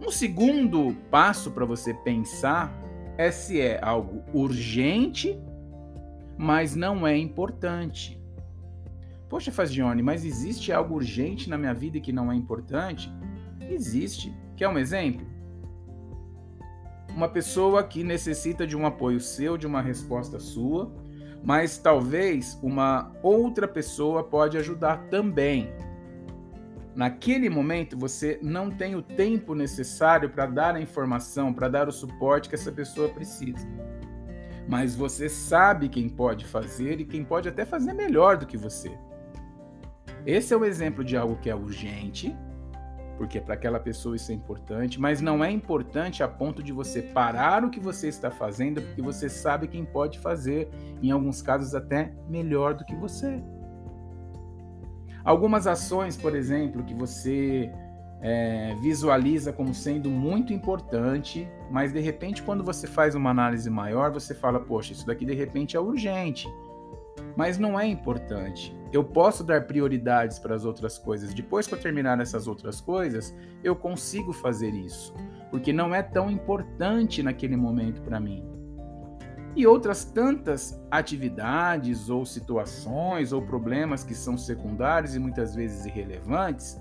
Um 0.00 0.10
segundo 0.10 0.94
passo 1.10 1.50
para 1.50 1.64
você 1.64 1.92
pensar 1.92 2.72
é 3.18 3.32
se 3.32 3.60
é 3.60 3.80
algo 3.82 4.22
urgente, 4.32 5.36
mas 6.38 6.76
não 6.76 7.04
é 7.04 7.16
importante. 7.16 8.21
Poxa, 9.32 9.50
Fagione, 9.50 10.02
mas 10.02 10.26
existe 10.26 10.70
algo 10.70 10.94
urgente 10.94 11.48
na 11.48 11.56
minha 11.56 11.72
vida 11.72 11.98
que 11.98 12.12
não 12.12 12.30
é 12.30 12.34
importante? 12.34 13.10
Existe. 13.66 14.30
Quer 14.54 14.68
um 14.68 14.76
exemplo? 14.76 15.26
Uma 17.16 17.30
pessoa 17.30 17.82
que 17.82 18.04
necessita 18.04 18.66
de 18.66 18.76
um 18.76 18.84
apoio 18.84 19.18
seu, 19.20 19.56
de 19.56 19.66
uma 19.66 19.80
resposta 19.80 20.38
sua, 20.38 20.94
mas 21.42 21.78
talvez 21.78 22.58
uma 22.62 23.10
outra 23.22 23.66
pessoa 23.66 24.22
pode 24.22 24.58
ajudar 24.58 25.08
também. 25.08 25.72
Naquele 26.94 27.48
momento 27.48 27.98
você 27.98 28.38
não 28.42 28.70
tem 28.70 28.96
o 28.96 29.00
tempo 29.00 29.54
necessário 29.54 30.28
para 30.28 30.44
dar 30.44 30.74
a 30.74 30.80
informação, 30.82 31.54
para 31.54 31.68
dar 31.68 31.88
o 31.88 31.92
suporte 31.92 32.50
que 32.50 32.54
essa 32.54 32.70
pessoa 32.70 33.08
precisa. 33.08 33.66
Mas 34.68 34.94
você 34.94 35.26
sabe 35.26 35.88
quem 35.88 36.06
pode 36.06 36.44
fazer 36.44 37.00
e 37.00 37.06
quem 37.06 37.24
pode 37.24 37.48
até 37.48 37.64
fazer 37.64 37.94
melhor 37.94 38.36
do 38.36 38.44
que 38.46 38.58
você. 38.58 38.94
Esse 40.26 40.54
é 40.54 40.56
o 40.56 40.64
exemplo 40.64 41.04
de 41.04 41.16
algo 41.16 41.36
que 41.36 41.50
é 41.50 41.54
urgente, 41.54 42.36
porque 43.18 43.40
para 43.40 43.54
aquela 43.54 43.80
pessoa 43.80 44.14
isso 44.14 44.30
é 44.30 44.34
importante, 44.34 45.00
mas 45.00 45.20
não 45.20 45.44
é 45.44 45.50
importante 45.50 46.22
a 46.22 46.28
ponto 46.28 46.62
de 46.62 46.72
você 46.72 47.02
parar 47.02 47.64
o 47.64 47.70
que 47.70 47.80
você 47.80 48.08
está 48.08 48.30
fazendo, 48.30 48.80
porque 48.80 49.02
você 49.02 49.28
sabe 49.28 49.66
quem 49.66 49.84
pode 49.84 50.20
fazer, 50.20 50.68
em 51.02 51.10
alguns 51.10 51.42
casos 51.42 51.74
até 51.74 52.12
melhor 52.28 52.74
do 52.74 52.84
que 52.84 52.94
você. 52.94 53.42
Algumas 55.24 55.66
ações, 55.66 56.16
por 56.16 56.36
exemplo, 56.36 56.84
que 56.84 56.94
você 56.94 57.72
é, 58.20 58.76
visualiza 58.80 59.52
como 59.52 59.74
sendo 59.74 60.08
muito 60.08 60.52
importante, 60.52 61.48
mas 61.68 61.92
de 61.92 62.00
repente, 62.00 62.42
quando 62.42 62.62
você 62.62 62.86
faz 62.86 63.16
uma 63.16 63.30
análise 63.30 63.68
maior, 63.68 64.12
você 64.12 64.34
fala: 64.34 64.58
Poxa, 64.60 64.92
isso 64.92 65.06
daqui 65.06 65.24
de 65.24 65.34
repente 65.34 65.76
é 65.76 65.80
urgente 65.80 66.48
mas 67.36 67.58
não 67.58 67.78
é 67.78 67.86
importante. 67.86 68.74
Eu 68.92 69.02
posso 69.02 69.42
dar 69.42 69.66
prioridades 69.66 70.38
para 70.38 70.54
as 70.54 70.64
outras 70.64 70.98
coisas. 70.98 71.32
Depois 71.32 71.66
que 71.66 71.74
eu 71.74 71.80
terminar 71.80 72.20
essas 72.20 72.46
outras 72.46 72.80
coisas, 72.80 73.34
eu 73.64 73.74
consigo 73.74 74.32
fazer 74.32 74.74
isso. 74.74 75.14
porque 75.52 75.70
não 75.70 75.94
é 75.94 76.02
tão 76.02 76.30
importante 76.30 77.22
naquele 77.22 77.56
momento 77.56 78.00
para 78.00 78.18
mim. 78.18 78.42
E 79.54 79.66
outras 79.66 80.02
tantas 80.02 80.82
atividades 80.90 82.08
ou 82.08 82.24
situações 82.24 83.34
ou 83.34 83.42
problemas 83.42 84.02
que 84.02 84.14
são 84.14 84.38
secundários 84.38 85.14
e 85.14 85.18
muitas 85.18 85.54
vezes 85.54 85.84
irrelevantes, 85.84 86.80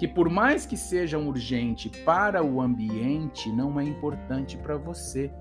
que 0.00 0.08
por 0.08 0.28
mais 0.28 0.66
que 0.66 0.76
sejam 0.76 1.28
urgentes 1.28 1.92
para 2.04 2.42
o 2.42 2.60
ambiente, 2.60 3.52
não 3.52 3.78
é 3.78 3.84
importante 3.84 4.56
para 4.56 4.76
você. 4.76 5.32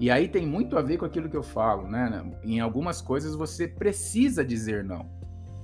E 0.00 0.10
aí 0.10 0.28
tem 0.28 0.46
muito 0.46 0.76
a 0.78 0.82
ver 0.82 0.96
com 0.96 1.04
aquilo 1.04 1.28
que 1.28 1.36
eu 1.36 1.42
falo, 1.42 1.88
né? 1.88 2.24
Em 2.42 2.60
algumas 2.60 3.00
coisas 3.00 3.34
você 3.34 3.66
precisa 3.66 4.44
dizer 4.44 4.84
não. 4.84 5.06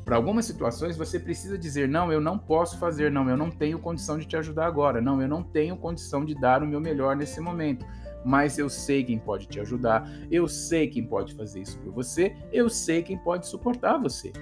Para 0.05 0.17
algumas 0.17 0.45
situações 0.45 0.97
você 0.97 1.19
precisa 1.19 1.57
dizer 1.57 1.89
não, 1.89 2.13
eu 2.13 2.21
não 2.21 2.39
posso 2.39 2.79
fazer, 2.79 3.11
não, 3.11 3.29
eu 3.29 3.37
não 3.37 3.51
tenho 3.51 3.79
condição 3.79 4.19
de 4.19 4.27
te 4.27 4.37
ajudar 4.37 4.67
agora, 4.67 5.01
não, 5.01 5.23
eu 5.23 5.29
não 5.29 5.43
tenho 5.43 5.77
condição 5.77 6.25
de 6.25 6.35
dar 6.35 6.63
o 6.63 6.67
meu 6.67 6.81
melhor 6.81 7.17
nesse 7.17 7.41
momento. 7.41 7.87
Mas 8.25 8.59
eu 8.59 8.69
sei 8.69 9.05
quem 9.05 9.19
pode 9.19 9.47
te 9.47 9.61
ajudar, 9.61 10.11
eu 10.31 10.49
sei 10.49 10.89
quem 10.89 11.07
pode 11.07 11.35
fazer 11.35 11.61
isso 11.61 11.79
por 11.79 11.93
você, 11.93 12.35
eu 12.53 12.69
sei 12.69 13.03
quem 13.03 13.19
pode 13.19 13.47
suportar 13.47 13.99
você. 13.99 14.33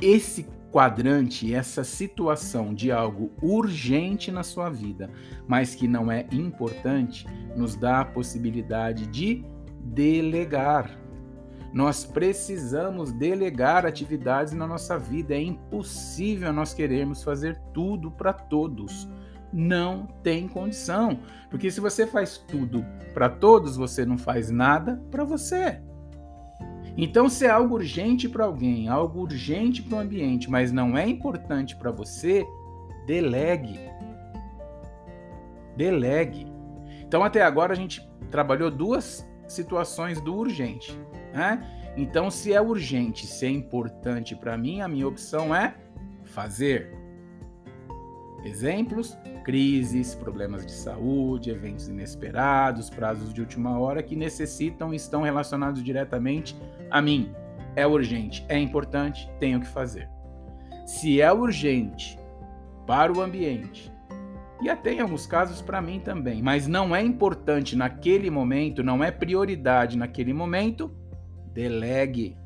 Esse 0.00 0.46
quadrante, 0.70 1.52
essa 1.54 1.82
situação 1.82 2.72
de 2.72 2.92
algo 2.92 3.32
urgente 3.42 4.30
na 4.30 4.42
sua 4.42 4.70
vida, 4.70 5.10
mas 5.46 5.74
que 5.74 5.88
não 5.88 6.10
é 6.10 6.26
importante, 6.30 7.26
nos 7.56 7.74
dá 7.74 8.00
a 8.00 8.04
possibilidade 8.04 9.06
de 9.06 9.44
delegar. 9.82 10.98
Nós 11.72 12.04
precisamos 12.04 13.12
delegar 13.12 13.86
atividades 13.86 14.52
na 14.52 14.66
nossa 14.66 14.98
vida. 14.98 15.34
É 15.34 15.40
impossível 15.40 16.52
nós 16.52 16.74
querermos 16.74 17.22
fazer 17.22 17.60
tudo 17.72 18.10
para 18.10 18.32
todos. 18.32 19.08
Não 19.52 20.06
tem 20.22 20.48
condição. 20.48 21.20
Porque 21.48 21.70
se 21.70 21.80
você 21.80 22.06
faz 22.06 22.38
tudo 22.38 22.84
para 23.14 23.28
todos, 23.28 23.76
você 23.76 24.04
não 24.04 24.18
faz 24.18 24.50
nada 24.50 25.00
para 25.10 25.24
você. 25.24 25.80
Então, 26.96 27.28
se 27.28 27.46
é 27.46 27.50
algo 27.50 27.74
urgente 27.74 28.28
para 28.28 28.44
alguém, 28.44 28.88
algo 28.88 29.20
urgente 29.20 29.82
para 29.82 29.98
o 29.98 30.00
ambiente, 30.00 30.50
mas 30.50 30.72
não 30.72 30.96
é 30.96 31.06
importante 31.06 31.76
para 31.76 31.90
você, 31.90 32.46
delegue. 33.06 33.78
Delegue. 35.76 36.46
Então, 37.02 37.22
até 37.22 37.42
agora 37.42 37.72
a 37.72 37.76
gente 37.76 38.06
trabalhou 38.30 38.70
duas 38.70 39.28
situações 39.48 40.20
do 40.20 40.34
urgente. 40.34 40.98
Né? 41.32 41.92
Então, 41.96 42.30
se 42.30 42.52
é 42.52 42.60
urgente, 42.60 43.26
se 43.26 43.46
é 43.46 43.50
importante 43.50 44.34
para 44.36 44.56
mim, 44.56 44.80
a 44.80 44.88
minha 44.88 45.06
opção 45.06 45.54
é 45.54 45.74
fazer. 46.24 46.96
Exemplos: 48.44 49.16
crises, 49.44 50.14
problemas 50.14 50.64
de 50.64 50.72
saúde, 50.72 51.50
eventos 51.50 51.88
inesperados, 51.88 52.88
prazos 52.88 53.34
de 53.34 53.40
última 53.40 53.78
hora 53.78 54.02
que 54.02 54.16
necessitam 54.16 54.92
e 54.92 54.96
estão 54.96 55.22
relacionados 55.22 55.82
diretamente 55.82 56.56
a 56.90 57.00
mim. 57.00 57.32
É 57.76 57.86
urgente, 57.86 58.44
é 58.48 58.58
importante, 58.58 59.30
tenho 59.38 59.60
que 59.60 59.66
fazer. 59.66 60.08
Se 60.86 61.20
é 61.20 61.32
urgente 61.32 62.18
para 62.86 63.12
o 63.12 63.20
ambiente, 63.20 63.92
e 64.60 64.68
até 64.68 64.92
em 64.92 65.00
alguns 65.00 65.26
casos 65.26 65.62
para 65.62 65.80
mim 65.80 66.00
também, 66.00 66.42
mas 66.42 66.66
não 66.66 66.94
é 66.94 67.02
importante 67.02 67.74
naquele 67.76 68.28
momento, 68.28 68.82
não 68.82 69.02
é 69.02 69.10
prioridade 69.10 69.96
naquele 69.96 70.32
momento, 70.32 70.90
delegue. 71.52 72.36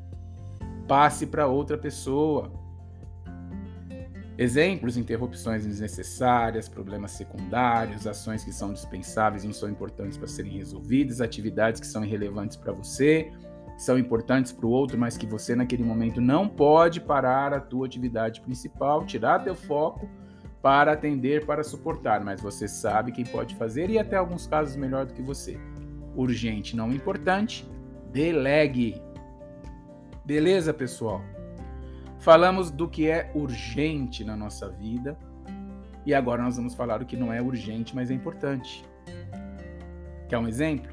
Passe 0.87 1.25
para 1.25 1.47
outra 1.47 1.77
pessoa. 1.77 2.53
Exemplos: 4.37 4.97
interrupções 4.97 5.65
desnecessárias, 5.65 6.69
problemas 6.69 7.11
secundários, 7.11 8.05
ações 8.05 8.43
que 8.43 8.53
são 8.53 8.71
dispensáveis 8.71 9.43
e 9.43 9.47
não 9.47 9.53
são 9.53 9.69
importantes 9.69 10.17
para 10.17 10.27
serem 10.27 10.57
resolvidas, 10.57 11.21
atividades 11.21 11.81
que 11.81 11.87
são 11.87 12.05
irrelevantes 12.05 12.55
para 12.55 12.71
você, 12.71 13.31
são 13.77 13.97
importantes 13.97 14.51
para 14.51 14.65
o 14.65 14.69
outro, 14.69 14.97
mas 14.97 15.17
que 15.17 15.25
você 15.25 15.55
naquele 15.55 15.83
momento 15.83 16.21
não 16.21 16.47
pode 16.47 17.01
parar 17.01 17.53
a 17.53 17.59
tua 17.59 17.85
atividade 17.85 18.41
principal, 18.41 19.05
tirar 19.05 19.43
teu 19.43 19.55
foco 19.55 20.09
para 20.61 20.93
atender, 20.93 21.45
para 21.45 21.63
suportar, 21.63 22.23
mas 22.23 22.41
você 22.41 22.67
sabe 22.67 23.11
quem 23.11 23.25
pode 23.25 23.55
fazer 23.55 23.89
e 23.89 23.99
até 23.99 24.15
alguns 24.15 24.47
casos 24.47 24.75
melhor 24.75 25.05
do 25.05 25.13
que 25.13 25.21
você. 25.21 25.59
Urgente, 26.15 26.75
não 26.75 26.91
importante, 26.91 27.69
delegue. 28.11 29.01
Beleza, 30.25 30.73
pessoal? 30.73 31.21
Falamos 32.17 32.71
do 32.71 32.89
que 32.89 33.07
é 33.07 33.31
urgente 33.35 34.23
na 34.23 34.35
nossa 34.35 34.69
vida 34.69 35.17
e 36.05 36.13
agora 36.13 36.41
nós 36.41 36.55
vamos 36.55 36.73
falar 36.73 36.99
do 36.99 37.05
que 37.05 37.17
não 37.17 37.31
é 37.31 37.41
urgente, 37.41 37.95
mas 37.95 38.09
é 38.09 38.13
importante. 38.13 38.85
Quer 40.27 40.37
um 40.37 40.47
exemplo? 40.47 40.91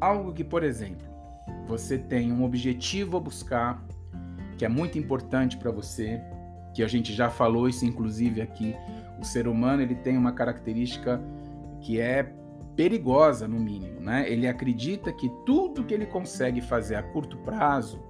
Algo 0.00 0.32
que, 0.32 0.44
por 0.44 0.62
exemplo, 0.62 1.13
você 1.66 1.98
tem 1.98 2.32
um 2.32 2.44
objetivo 2.44 3.16
a 3.16 3.20
buscar, 3.20 3.84
que 4.56 4.64
é 4.64 4.68
muito 4.68 4.98
importante 4.98 5.56
para 5.56 5.70
você, 5.70 6.20
que 6.74 6.82
a 6.82 6.88
gente 6.88 7.12
já 7.12 7.30
falou 7.30 7.68
isso 7.68 7.84
inclusive 7.84 8.40
aqui, 8.40 8.74
o 9.20 9.24
ser 9.24 9.46
humano 9.46 9.82
ele 9.82 9.94
tem 9.94 10.16
uma 10.16 10.32
característica 10.32 11.20
que 11.80 12.00
é 12.00 12.32
perigosa, 12.76 13.46
no 13.46 13.58
mínimo. 13.58 14.00
Né? 14.00 14.30
Ele 14.30 14.46
acredita 14.46 15.12
que 15.12 15.30
tudo 15.46 15.84
que 15.84 15.94
ele 15.94 16.06
consegue 16.06 16.60
fazer 16.60 16.96
a 16.96 17.02
curto 17.02 17.36
prazo 17.38 18.02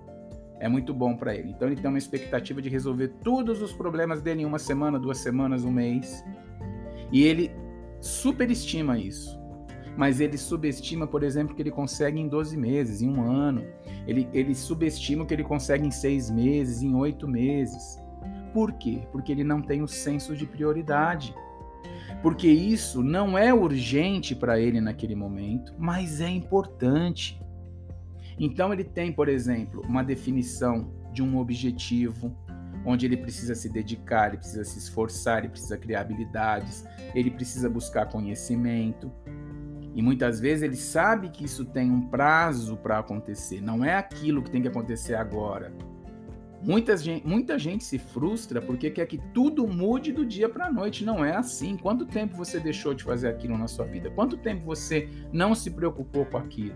é 0.58 0.68
muito 0.68 0.94
bom 0.94 1.16
para 1.16 1.34
ele. 1.34 1.50
Então 1.50 1.68
ele 1.68 1.76
tem 1.76 1.88
uma 1.88 1.98
expectativa 1.98 2.62
de 2.62 2.68
resolver 2.68 3.08
todos 3.22 3.60
os 3.60 3.72
problemas 3.72 4.22
dele 4.22 4.42
em 4.42 4.44
uma 4.46 4.58
semana, 4.58 4.98
duas 4.98 5.18
semanas, 5.18 5.64
um 5.64 5.70
mês. 5.70 6.24
E 7.12 7.22
ele 7.22 7.50
superestima 8.00 8.98
isso. 8.98 9.38
Mas 9.96 10.20
ele 10.20 10.36
subestima, 10.36 11.06
por 11.06 11.22
exemplo, 11.22 11.54
que 11.54 11.62
ele 11.62 11.70
consegue 11.70 12.18
em 12.18 12.28
12 12.28 12.56
meses, 12.56 13.00
em 13.00 13.08
um 13.08 13.22
ano. 13.22 13.64
Ele, 14.06 14.28
ele 14.32 14.54
subestima 14.54 15.24
que 15.24 15.32
ele 15.32 15.44
consegue 15.44 15.86
em 15.86 15.90
seis 15.90 16.30
meses, 16.30 16.82
em 16.82 16.94
oito 16.94 17.28
meses. 17.28 17.98
Por 18.52 18.72
quê? 18.72 19.02
Porque 19.12 19.30
ele 19.30 19.44
não 19.44 19.62
tem 19.62 19.82
o 19.82 19.88
senso 19.88 20.36
de 20.36 20.46
prioridade 20.46 21.34
porque 22.24 22.48
isso 22.48 23.02
não 23.02 23.36
é 23.36 23.52
urgente 23.52 24.34
para 24.34 24.58
ele 24.58 24.80
naquele 24.80 25.14
momento, 25.14 25.74
mas 25.78 26.22
é 26.22 26.28
importante. 26.30 27.38
Então 28.38 28.72
ele 28.72 28.82
tem, 28.82 29.12
por 29.12 29.28
exemplo, 29.28 29.82
uma 29.86 30.02
definição 30.02 30.90
de 31.12 31.22
um 31.22 31.38
objetivo, 31.38 32.34
onde 32.86 33.04
ele 33.04 33.18
precisa 33.18 33.54
se 33.54 33.68
dedicar, 33.68 34.28
ele 34.28 34.38
precisa 34.38 34.64
se 34.64 34.78
esforçar, 34.78 35.40
ele 35.40 35.50
precisa 35.50 35.76
criar 35.76 36.00
habilidades, 36.00 36.86
ele 37.14 37.30
precisa 37.30 37.68
buscar 37.68 38.06
conhecimento. 38.06 39.12
E 39.94 40.02
muitas 40.02 40.40
vezes 40.40 40.62
ele 40.62 40.76
sabe 40.76 41.30
que 41.30 41.44
isso 41.44 41.64
tem 41.64 41.90
um 41.90 42.00
prazo 42.00 42.76
para 42.76 42.98
acontecer, 42.98 43.60
não 43.60 43.84
é 43.84 43.94
aquilo 43.94 44.42
que 44.42 44.50
tem 44.50 44.60
que 44.60 44.68
acontecer 44.68 45.14
agora. 45.14 45.72
Muita 46.64 46.96
gente, 46.96 47.26
muita 47.26 47.58
gente 47.58 47.84
se 47.84 47.98
frustra 47.98 48.60
porque 48.60 48.90
quer 48.90 49.04
que 49.06 49.18
tudo 49.18 49.68
mude 49.68 50.12
do 50.12 50.24
dia 50.24 50.48
para 50.48 50.66
a 50.66 50.72
noite. 50.72 51.04
Não 51.04 51.22
é 51.22 51.36
assim. 51.36 51.76
Quanto 51.76 52.06
tempo 52.06 52.38
você 52.38 52.58
deixou 52.58 52.94
de 52.94 53.04
fazer 53.04 53.28
aquilo 53.28 53.58
na 53.58 53.68
sua 53.68 53.84
vida? 53.84 54.10
Quanto 54.10 54.38
tempo 54.38 54.64
você 54.64 55.06
não 55.30 55.54
se 55.54 55.70
preocupou 55.70 56.24
com 56.24 56.38
aquilo? 56.38 56.74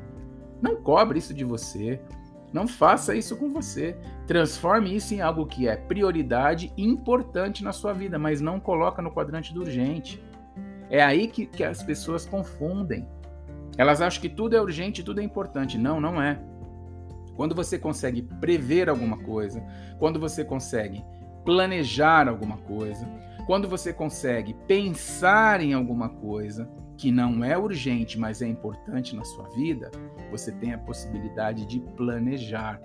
Não 0.60 0.76
cobre 0.76 1.18
isso 1.18 1.32
de 1.32 1.42
você. 1.42 1.98
Não 2.52 2.68
faça 2.68 3.14
isso 3.14 3.34
com 3.36 3.50
você. 3.50 3.96
Transforme 4.26 4.94
isso 4.94 5.14
em 5.14 5.22
algo 5.22 5.46
que 5.46 5.66
é 5.66 5.74
prioridade 5.74 6.70
importante 6.76 7.64
na 7.64 7.72
sua 7.72 7.94
vida, 7.94 8.18
mas 8.18 8.42
não 8.42 8.60
coloca 8.60 9.00
no 9.00 9.10
quadrante 9.10 9.54
do 9.54 9.60
urgente. 9.60 10.22
É 10.90 11.02
aí 11.02 11.28
que, 11.28 11.46
que 11.46 11.64
as 11.64 11.82
pessoas 11.82 12.24
confundem. 12.24 13.06
Elas 13.76 14.00
acham 14.00 14.20
que 14.20 14.28
tudo 14.28 14.56
é 14.56 14.60
urgente, 14.60 15.02
tudo 15.02 15.20
é 15.20 15.24
importante. 15.24 15.78
Não, 15.78 16.00
não 16.00 16.20
é. 16.20 16.40
Quando 17.36 17.54
você 17.54 17.78
consegue 17.78 18.22
prever 18.40 18.88
alguma 18.88 19.18
coisa, 19.18 19.62
quando 19.98 20.18
você 20.18 20.44
consegue 20.44 21.04
planejar 21.44 22.28
alguma 22.28 22.56
coisa, 22.58 23.08
quando 23.46 23.68
você 23.68 23.92
consegue 23.92 24.54
pensar 24.66 25.60
em 25.60 25.72
alguma 25.72 26.08
coisa 26.08 26.68
que 26.96 27.12
não 27.12 27.44
é 27.44 27.56
urgente, 27.56 28.18
mas 28.18 28.42
é 28.42 28.46
importante 28.46 29.14
na 29.14 29.24
sua 29.24 29.48
vida, 29.50 29.90
você 30.30 30.50
tem 30.50 30.74
a 30.74 30.78
possibilidade 30.78 31.64
de 31.64 31.78
planejar. 31.80 32.80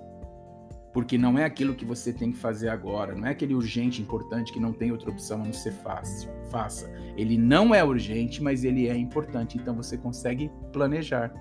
Porque 0.93 1.17
não 1.17 1.37
é 1.37 1.43
aquilo 1.43 1.73
que 1.73 1.83
você 1.83 2.13
tem 2.13 2.31
que 2.31 2.37
fazer 2.37 2.69
agora, 2.69 3.15
não 3.15 3.27
é 3.27 3.31
aquele 3.31 3.55
urgente 3.55 4.01
importante 4.01 4.53
que 4.53 4.59
não 4.59 4.71
tem 4.71 4.91
outra 4.91 5.09
opção 5.09 5.41
a 5.41 5.45
não 5.45 5.53
ser 5.53 5.71
fácil. 5.71 6.29
Faça. 6.51 6.89
Ele 7.17 7.37
não 7.37 7.73
é 7.73 7.83
urgente, 7.83 8.41
mas 8.43 8.63
ele 8.63 8.87
é 8.87 8.95
importante, 8.95 9.57
então 9.57 9.75
você 9.75 9.97
consegue 9.97 10.51
planejar. 10.71 11.33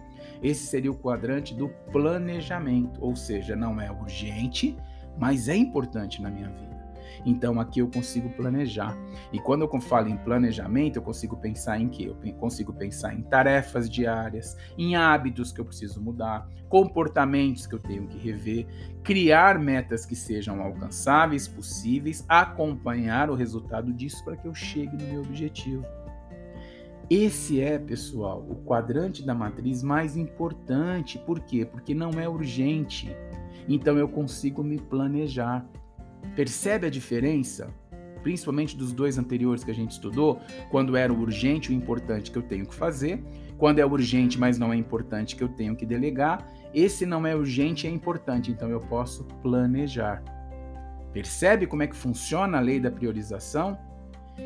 Esse 0.42 0.66
seria 0.66 0.90
o 0.90 0.96
quadrante 0.96 1.54
do 1.54 1.68
planejamento, 1.92 2.98
ou 3.04 3.14
seja, 3.14 3.54
não 3.54 3.80
é 3.80 3.90
urgente, 3.90 4.76
mas 5.18 5.48
é 5.48 5.56
importante 5.56 6.22
na 6.22 6.30
minha 6.30 6.48
vida. 6.48 6.71
Então 7.24 7.60
aqui 7.60 7.80
eu 7.80 7.88
consigo 7.88 8.28
planejar. 8.30 8.96
E 9.32 9.38
quando 9.38 9.62
eu 9.62 9.80
falo 9.80 10.08
em 10.08 10.16
planejamento, 10.16 10.96
eu 10.96 11.02
consigo 11.02 11.36
pensar 11.36 11.80
em 11.80 11.88
quê? 11.88 12.10
Eu 12.10 12.34
consigo 12.34 12.72
pensar 12.72 13.14
em 13.14 13.22
tarefas 13.22 13.88
diárias, 13.88 14.56
em 14.76 14.96
hábitos 14.96 15.52
que 15.52 15.60
eu 15.60 15.64
preciso 15.64 16.00
mudar, 16.00 16.48
comportamentos 16.68 17.66
que 17.66 17.74
eu 17.74 17.78
tenho 17.78 18.06
que 18.06 18.18
rever, 18.18 18.66
criar 19.02 19.58
metas 19.58 20.06
que 20.06 20.16
sejam 20.16 20.60
alcançáveis, 20.62 21.46
possíveis, 21.46 22.24
acompanhar 22.28 23.30
o 23.30 23.34
resultado 23.34 23.92
disso 23.92 24.24
para 24.24 24.36
que 24.36 24.46
eu 24.46 24.54
chegue 24.54 24.96
no 24.96 25.12
meu 25.12 25.20
objetivo. 25.22 25.84
Esse 27.10 27.60
é, 27.60 27.78
pessoal, 27.78 28.42
o 28.48 28.56
quadrante 28.64 29.22
da 29.22 29.34
matriz 29.34 29.82
mais 29.82 30.16
importante. 30.16 31.18
Por 31.18 31.40
quê? 31.40 31.62
Porque 31.64 31.94
não 31.94 32.12
é 32.12 32.26
urgente. 32.26 33.14
Então 33.68 33.98
eu 33.98 34.08
consigo 34.08 34.62
me 34.62 34.78
planejar. 34.78 35.66
Percebe 36.34 36.86
a 36.86 36.90
diferença? 36.90 37.72
Principalmente 38.22 38.76
dos 38.76 38.92
dois 38.92 39.18
anteriores 39.18 39.64
que 39.64 39.70
a 39.70 39.74
gente 39.74 39.90
estudou, 39.90 40.40
quando 40.70 40.96
era 40.96 41.12
o 41.12 41.20
urgente, 41.20 41.70
o 41.70 41.74
importante 41.74 42.30
que 42.30 42.38
eu 42.38 42.42
tenho 42.42 42.66
que 42.66 42.74
fazer, 42.74 43.22
quando 43.58 43.80
é 43.80 43.86
urgente, 43.86 44.38
mas 44.38 44.58
não 44.58 44.72
é 44.72 44.76
importante 44.76 45.34
que 45.34 45.42
eu 45.42 45.48
tenho 45.48 45.74
que 45.74 45.84
delegar, 45.84 46.46
esse 46.72 47.04
não 47.04 47.26
é 47.26 47.34
urgente, 47.34 47.86
é 47.86 47.90
importante, 47.90 48.50
então 48.50 48.70
eu 48.70 48.80
posso 48.80 49.24
planejar. 49.42 50.22
Percebe 51.12 51.66
como 51.66 51.82
é 51.82 51.86
que 51.86 51.96
funciona 51.96 52.58
a 52.58 52.60
lei 52.60 52.80
da 52.80 52.90
priorização? 52.90 53.76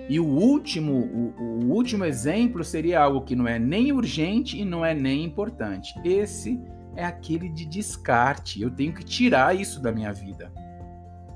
E 0.08 0.18
o 0.18 0.26
último, 0.26 0.92
o, 0.92 1.42
o, 1.42 1.72
último 1.72 2.04
exemplo 2.04 2.64
seria 2.64 3.00
algo 3.00 3.22
que 3.22 3.36
não 3.36 3.46
é 3.46 3.58
nem 3.58 3.92
urgente 3.92 4.60
e 4.60 4.64
não 4.64 4.84
é 4.84 4.92
nem 4.92 5.24
importante. 5.24 5.94
Esse 6.04 6.60
é 6.96 7.04
aquele 7.04 7.48
de 7.48 7.64
descarte. 7.64 8.60
Eu 8.60 8.70
tenho 8.70 8.92
que 8.92 9.04
tirar 9.04 9.54
isso 9.54 9.80
da 9.80 9.92
minha 9.92 10.12
vida. 10.12 10.50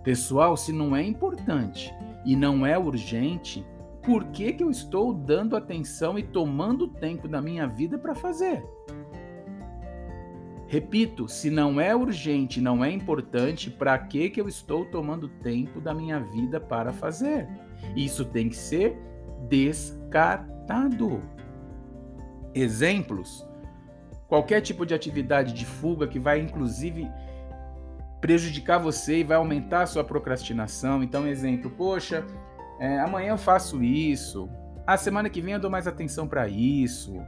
Pessoal, 0.02 0.56
se 0.56 0.72
não 0.72 0.96
é 0.96 1.02
importante 1.02 1.94
e 2.24 2.34
não 2.34 2.64
é 2.64 2.78
urgente, 2.78 3.64
por 4.02 4.24
que, 4.26 4.52
que 4.52 4.64
eu 4.64 4.70
estou 4.70 5.12
dando 5.12 5.56
atenção 5.56 6.18
e 6.18 6.22
tomando 6.22 6.88
tempo 6.88 7.28
da 7.28 7.42
minha 7.42 7.66
vida 7.66 7.98
para 7.98 8.14
fazer? 8.14 8.64
Repito, 10.66 11.28
se 11.28 11.50
não 11.50 11.80
é 11.80 11.94
urgente, 11.94 12.60
não 12.60 12.84
é 12.84 12.90
importante, 12.90 13.68
para 13.68 13.98
que 13.98 14.30
que 14.30 14.40
eu 14.40 14.48
estou 14.48 14.84
tomando 14.84 15.28
tempo 15.28 15.80
da 15.80 15.92
minha 15.92 16.20
vida 16.20 16.60
para 16.60 16.92
fazer? 16.92 17.48
Isso 17.96 18.24
tem 18.24 18.48
que 18.48 18.56
ser 18.56 18.96
descartado. 19.48 21.20
Exemplos: 22.54 23.44
qualquer 24.28 24.60
tipo 24.60 24.86
de 24.86 24.94
atividade 24.94 25.52
de 25.52 25.66
fuga 25.66 26.06
que 26.06 26.20
vai 26.20 26.40
inclusive 26.40 27.10
prejudicar 28.20 28.78
você 28.78 29.20
e 29.20 29.24
vai 29.24 29.36
aumentar 29.36 29.82
a 29.82 29.86
sua 29.86 30.04
procrastinação. 30.04 31.02
Então, 31.02 31.26
exemplo, 31.26 31.70
poxa, 31.70 32.24
é, 32.78 33.00
amanhã 33.00 33.30
eu 33.30 33.38
faço 33.38 33.82
isso, 33.82 34.48
a 34.86 34.96
semana 34.96 35.30
que 35.30 35.40
vem 35.40 35.54
eu 35.54 35.60
dou 35.60 35.70
mais 35.70 35.86
atenção 35.86 36.26
para 36.26 36.48
isso. 36.48 37.22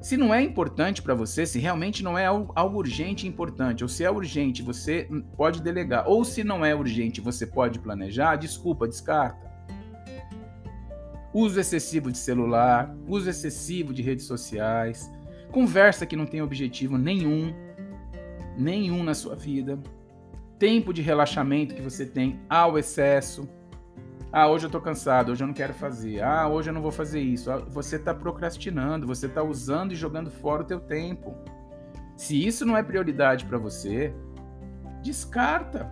Se 0.00 0.16
não 0.16 0.32
é 0.34 0.42
importante 0.42 1.00
para 1.00 1.14
você, 1.14 1.46
se 1.46 1.58
realmente 1.58 2.04
não 2.04 2.18
é 2.18 2.26
algo, 2.26 2.52
urgente 2.76 3.26
e 3.26 3.28
importante, 3.28 3.82
ou 3.82 3.88
se 3.88 4.04
é 4.04 4.10
urgente, 4.10 4.62
você 4.62 5.08
pode 5.36 5.62
delegar, 5.62 6.06
ou 6.06 6.24
se 6.24 6.44
não 6.44 6.64
é 6.64 6.74
urgente, 6.74 7.20
você 7.20 7.46
pode 7.46 7.78
planejar, 7.78 8.36
desculpa, 8.36 8.86
descarta. 8.86 9.50
Uso 11.32 11.58
excessivo 11.58 12.12
de 12.12 12.18
celular, 12.18 12.94
uso 13.08 13.28
excessivo 13.28 13.94
de 13.94 14.02
redes 14.02 14.26
sociais, 14.26 15.10
conversa 15.50 16.06
que 16.06 16.14
não 16.14 16.26
tem 16.26 16.42
objetivo 16.42 16.98
nenhum, 16.98 17.54
nenhum 18.56 19.02
na 19.02 19.14
sua 19.14 19.34
vida, 19.34 19.78
tempo 20.58 20.92
de 20.92 21.02
relaxamento 21.02 21.74
que 21.74 21.82
você 21.82 22.06
tem 22.06 22.40
ao 22.48 22.78
excesso, 22.78 23.48
ah, 24.32 24.48
hoje 24.48 24.66
eu 24.66 24.70
tô 24.70 24.80
cansado, 24.80 25.32
hoje 25.32 25.42
eu 25.42 25.46
não 25.46 25.54
quero 25.54 25.72
fazer. 25.72 26.22
Ah, 26.22 26.46
hoje 26.48 26.68
eu 26.68 26.74
não 26.74 26.82
vou 26.82 26.92
fazer 26.92 27.20
isso. 27.20 27.50
Ah, 27.50 27.56
você 27.56 27.98
tá 27.98 28.12
procrastinando, 28.12 29.06
você 29.06 29.28
tá 29.28 29.42
usando 29.42 29.92
e 29.92 29.96
jogando 29.96 30.30
fora 30.30 30.62
o 30.62 30.66
teu 30.66 30.80
tempo. 30.80 31.34
Se 32.16 32.46
isso 32.46 32.66
não 32.66 32.76
é 32.76 32.82
prioridade 32.82 33.46
para 33.46 33.56
você, 33.56 34.14
descarta. 35.02 35.90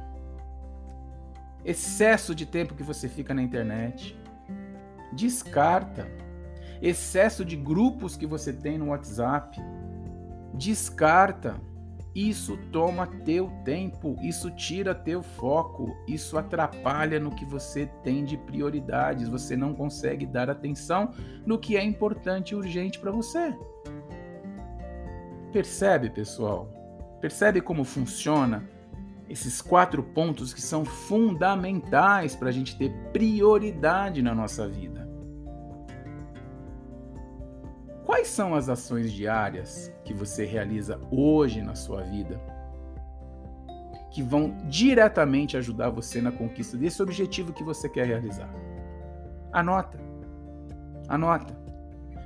Excesso 1.64 2.34
de 2.34 2.44
tempo 2.44 2.74
que 2.74 2.82
você 2.82 3.08
fica 3.08 3.32
na 3.32 3.42
internet. 3.42 4.18
Descarta. 5.12 6.06
Excesso 6.82 7.44
de 7.44 7.56
grupos 7.56 8.16
que 8.16 8.26
você 8.26 8.52
tem 8.52 8.76
no 8.76 8.88
WhatsApp. 8.88 9.58
Descarta. 10.52 11.58
Isso 12.14 12.56
toma 12.70 13.08
teu 13.08 13.50
tempo, 13.64 14.16
isso 14.22 14.48
tira 14.52 14.94
teu 14.94 15.20
foco, 15.20 15.96
isso 16.06 16.38
atrapalha 16.38 17.18
no 17.18 17.34
que 17.34 17.44
você 17.44 17.86
tem 18.04 18.24
de 18.24 18.36
prioridades, 18.36 19.28
você 19.28 19.56
não 19.56 19.74
consegue 19.74 20.24
dar 20.24 20.48
atenção 20.48 21.12
no 21.44 21.58
que 21.58 21.76
é 21.76 21.82
importante 21.82 22.50
e 22.50 22.54
urgente 22.54 23.00
para 23.00 23.10
você. 23.10 23.52
Percebe, 25.52 26.08
pessoal? 26.08 26.68
Percebe 27.20 27.60
como 27.60 27.84
funciona 27.84 28.68
esses 29.28 29.60
quatro 29.60 30.02
pontos 30.02 30.54
que 30.54 30.62
são 30.62 30.84
fundamentais 30.84 32.36
para 32.36 32.48
a 32.48 32.52
gente 32.52 32.76
ter 32.78 32.92
prioridade 33.12 34.22
na 34.22 34.34
nossa 34.34 34.68
vida? 34.68 35.03
Quais 38.14 38.28
são 38.28 38.54
as 38.54 38.68
ações 38.68 39.12
diárias 39.12 39.92
que 40.04 40.14
você 40.14 40.44
realiza 40.44 41.00
hoje 41.10 41.60
na 41.60 41.74
sua 41.74 42.00
vida 42.02 42.40
que 44.12 44.22
vão 44.22 44.56
diretamente 44.68 45.56
ajudar 45.56 45.90
você 45.90 46.22
na 46.22 46.30
conquista 46.30 46.76
desse 46.76 47.02
objetivo 47.02 47.52
que 47.52 47.64
você 47.64 47.88
quer 47.88 48.06
realizar? 48.06 48.48
Anota. 49.52 49.98
Anota. 51.08 51.58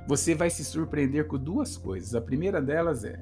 Você 0.07 0.35
vai 0.35 0.51
se 0.51 0.63
surpreender 0.63 1.25
com 1.25 1.39
duas 1.39 1.75
coisas. 1.75 2.13
A 2.13 2.21
primeira 2.21 2.61
delas 2.61 3.03
é 3.03 3.19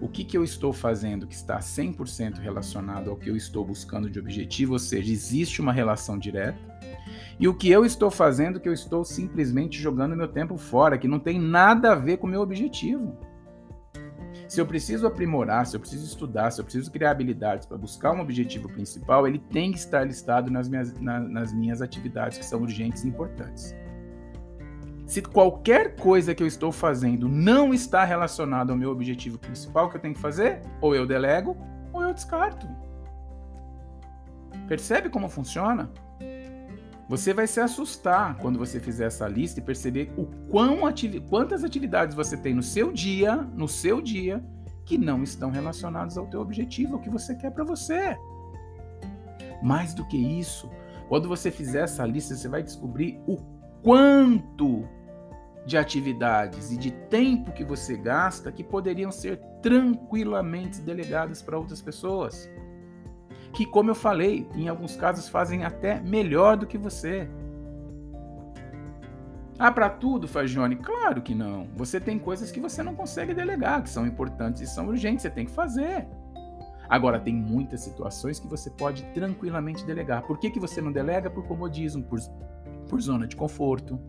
o 0.00 0.08
que, 0.08 0.24
que 0.24 0.36
eu 0.36 0.42
estou 0.42 0.72
fazendo 0.72 1.28
que 1.28 1.34
está 1.36 1.60
100% 1.60 2.38
relacionado 2.40 3.08
ao 3.08 3.16
que 3.16 3.30
eu 3.30 3.36
estou 3.36 3.64
buscando 3.64 4.10
de 4.10 4.18
objetivo, 4.18 4.72
ou 4.72 4.80
seja, 4.80 5.12
existe 5.12 5.60
uma 5.60 5.72
relação 5.72 6.18
direta. 6.18 6.58
E 7.38 7.46
o 7.46 7.54
que 7.54 7.70
eu 7.70 7.84
estou 7.84 8.10
fazendo 8.10 8.58
que 8.58 8.68
eu 8.68 8.72
estou 8.72 9.04
simplesmente 9.04 9.80
jogando 9.80 10.16
meu 10.16 10.26
tempo 10.26 10.56
fora, 10.56 10.98
que 10.98 11.06
não 11.06 11.20
tem 11.20 11.38
nada 11.38 11.92
a 11.92 11.94
ver 11.94 12.16
com 12.16 12.26
o 12.26 12.30
meu 12.30 12.40
objetivo. 12.40 13.16
Se 14.48 14.60
eu 14.60 14.66
preciso 14.66 15.06
aprimorar, 15.06 15.66
se 15.66 15.76
eu 15.76 15.80
preciso 15.80 16.04
estudar, 16.04 16.50
se 16.50 16.60
eu 16.60 16.64
preciso 16.64 16.90
criar 16.90 17.10
habilidades 17.10 17.66
para 17.66 17.76
buscar 17.76 18.12
um 18.12 18.20
objetivo 18.20 18.68
principal, 18.68 19.26
ele 19.26 19.38
tem 19.38 19.70
que 19.70 19.78
estar 19.78 20.04
listado 20.04 20.50
nas 20.50 20.68
minhas, 20.68 20.98
na, 21.00 21.20
nas 21.20 21.52
minhas 21.52 21.80
atividades 21.80 22.38
que 22.38 22.44
são 22.44 22.60
urgentes 22.62 23.04
e 23.04 23.08
importantes. 23.08 23.74
Se 25.06 25.22
qualquer 25.22 25.96
coisa 25.96 26.34
que 26.34 26.42
eu 26.42 26.46
estou 26.46 26.72
fazendo 26.72 27.28
não 27.28 27.72
está 27.72 28.04
relacionada 28.04 28.72
ao 28.72 28.78
meu 28.78 28.90
objetivo 28.90 29.38
principal, 29.38 29.88
que 29.88 29.96
eu 29.96 30.00
tenho 30.00 30.14
que 30.14 30.20
fazer? 30.20 30.60
Ou 30.80 30.94
eu 30.94 31.06
delego, 31.06 31.56
ou 31.92 32.02
eu 32.02 32.12
descarto. 32.12 32.66
Percebe 34.66 35.08
como 35.08 35.28
funciona? 35.28 35.90
Você 37.08 37.32
vai 37.32 37.46
se 37.46 37.58
assustar 37.58 38.36
quando 38.36 38.58
você 38.58 38.78
fizer 38.78 39.06
essa 39.06 39.26
lista 39.26 39.58
e 39.58 39.62
perceber 39.62 40.12
o 40.16 40.26
quão 40.50 40.80
quantas 41.28 41.64
atividades 41.64 42.14
você 42.14 42.36
tem 42.36 42.52
no 42.52 42.62
seu 42.62 42.92
dia, 42.92 43.36
no 43.36 43.66
seu 43.66 44.02
dia, 44.02 44.44
que 44.84 44.98
não 44.98 45.22
estão 45.22 45.50
relacionadas 45.50 46.18
ao 46.18 46.26
teu 46.26 46.40
objetivo, 46.40 46.94
ao 46.94 47.00
que 47.00 47.08
você 47.08 47.34
quer 47.34 47.50
para 47.50 47.64
você. 47.64 48.14
Mais 49.62 49.94
do 49.94 50.06
que 50.06 50.18
isso, 50.18 50.70
quando 51.08 51.28
você 51.28 51.50
fizer 51.50 51.84
essa 51.84 52.04
lista, 52.04 52.36
você 52.36 52.46
vai 52.46 52.62
descobrir 52.62 53.18
o 53.26 53.38
quanto 53.82 54.86
de 55.64 55.78
atividades 55.78 56.70
e 56.70 56.76
de 56.76 56.90
tempo 56.90 57.52
que 57.52 57.64
você 57.64 57.96
gasta 57.96 58.52
que 58.52 58.62
poderiam 58.62 59.10
ser 59.10 59.38
tranquilamente 59.62 60.80
delegadas 60.82 61.40
para 61.40 61.58
outras 61.58 61.80
pessoas 61.80 62.48
que, 63.52 63.66
como 63.66 63.90
eu 63.90 63.94
falei, 63.94 64.46
em 64.54 64.68
alguns 64.68 64.96
casos 64.96 65.28
fazem 65.28 65.64
até 65.64 66.00
melhor 66.00 66.56
do 66.56 66.66
que 66.66 66.78
você. 66.78 67.28
Ah, 69.58 69.72
para 69.72 69.90
tudo, 69.90 70.28
Fagione? 70.28 70.76
Claro 70.76 71.20
que 71.20 71.34
não. 71.34 71.68
Você 71.74 72.00
tem 72.00 72.18
coisas 72.18 72.52
que 72.52 72.60
você 72.60 72.82
não 72.82 72.94
consegue 72.94 73.34
delegar, 73.34 73.82
que 73.82 73.90
são 73.90 74.06
importantes 74.06 74.62
e 74.62 74.66
são 74.66 74.86
urgentes, 74.86 75.22
você 75.22 75.30
tem 75.30 75.46
que 75.46 75.50
fazer. 75.50 76.06
Agora, 76.88 77.20
tem 77.20 77.34
muitas 77.34 77.80
situações 77.80 78.38
que 78.38 78.46
você 78.46 78.70
pode 78.70 79.02
tranquilamente 79.12 79.84
delegar. 79.84 80.22
Por 80.22 80.38
que, 80.38 80.50
que 80.50 80.60
você 80.60 80.80
não 80.80 80.92
delega? 80.92 81.28
Por 81.28 81.46
comodismo, 81.46 82.02
por, 82.04 82.18
por 82.88 83.00
zona 83.00 83.26
de 83.26 83.36
conforto. 83.36 84.00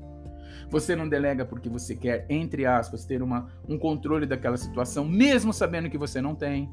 Você 0.70 0.96
não 0.96 1.10
delega 1.10 1.44
porque 1.44 1.68
você 1.68 1.96
quer, 1.96 2.26
entre 2.30 2.66
aspas, 2.66 3.04
ter 3.04 3.22
uma, 3.22 3.48
um 3.68 3.78
controle 3.78 4.26
daquela 4.26 4.56
situação, 4.56 5.04
mesmo 5.04 5.52
sabendo 5.52 5.90
que 5.90 5.98
você 5.98 6.22
não 6.22 6.36
tem. 6.36 6.72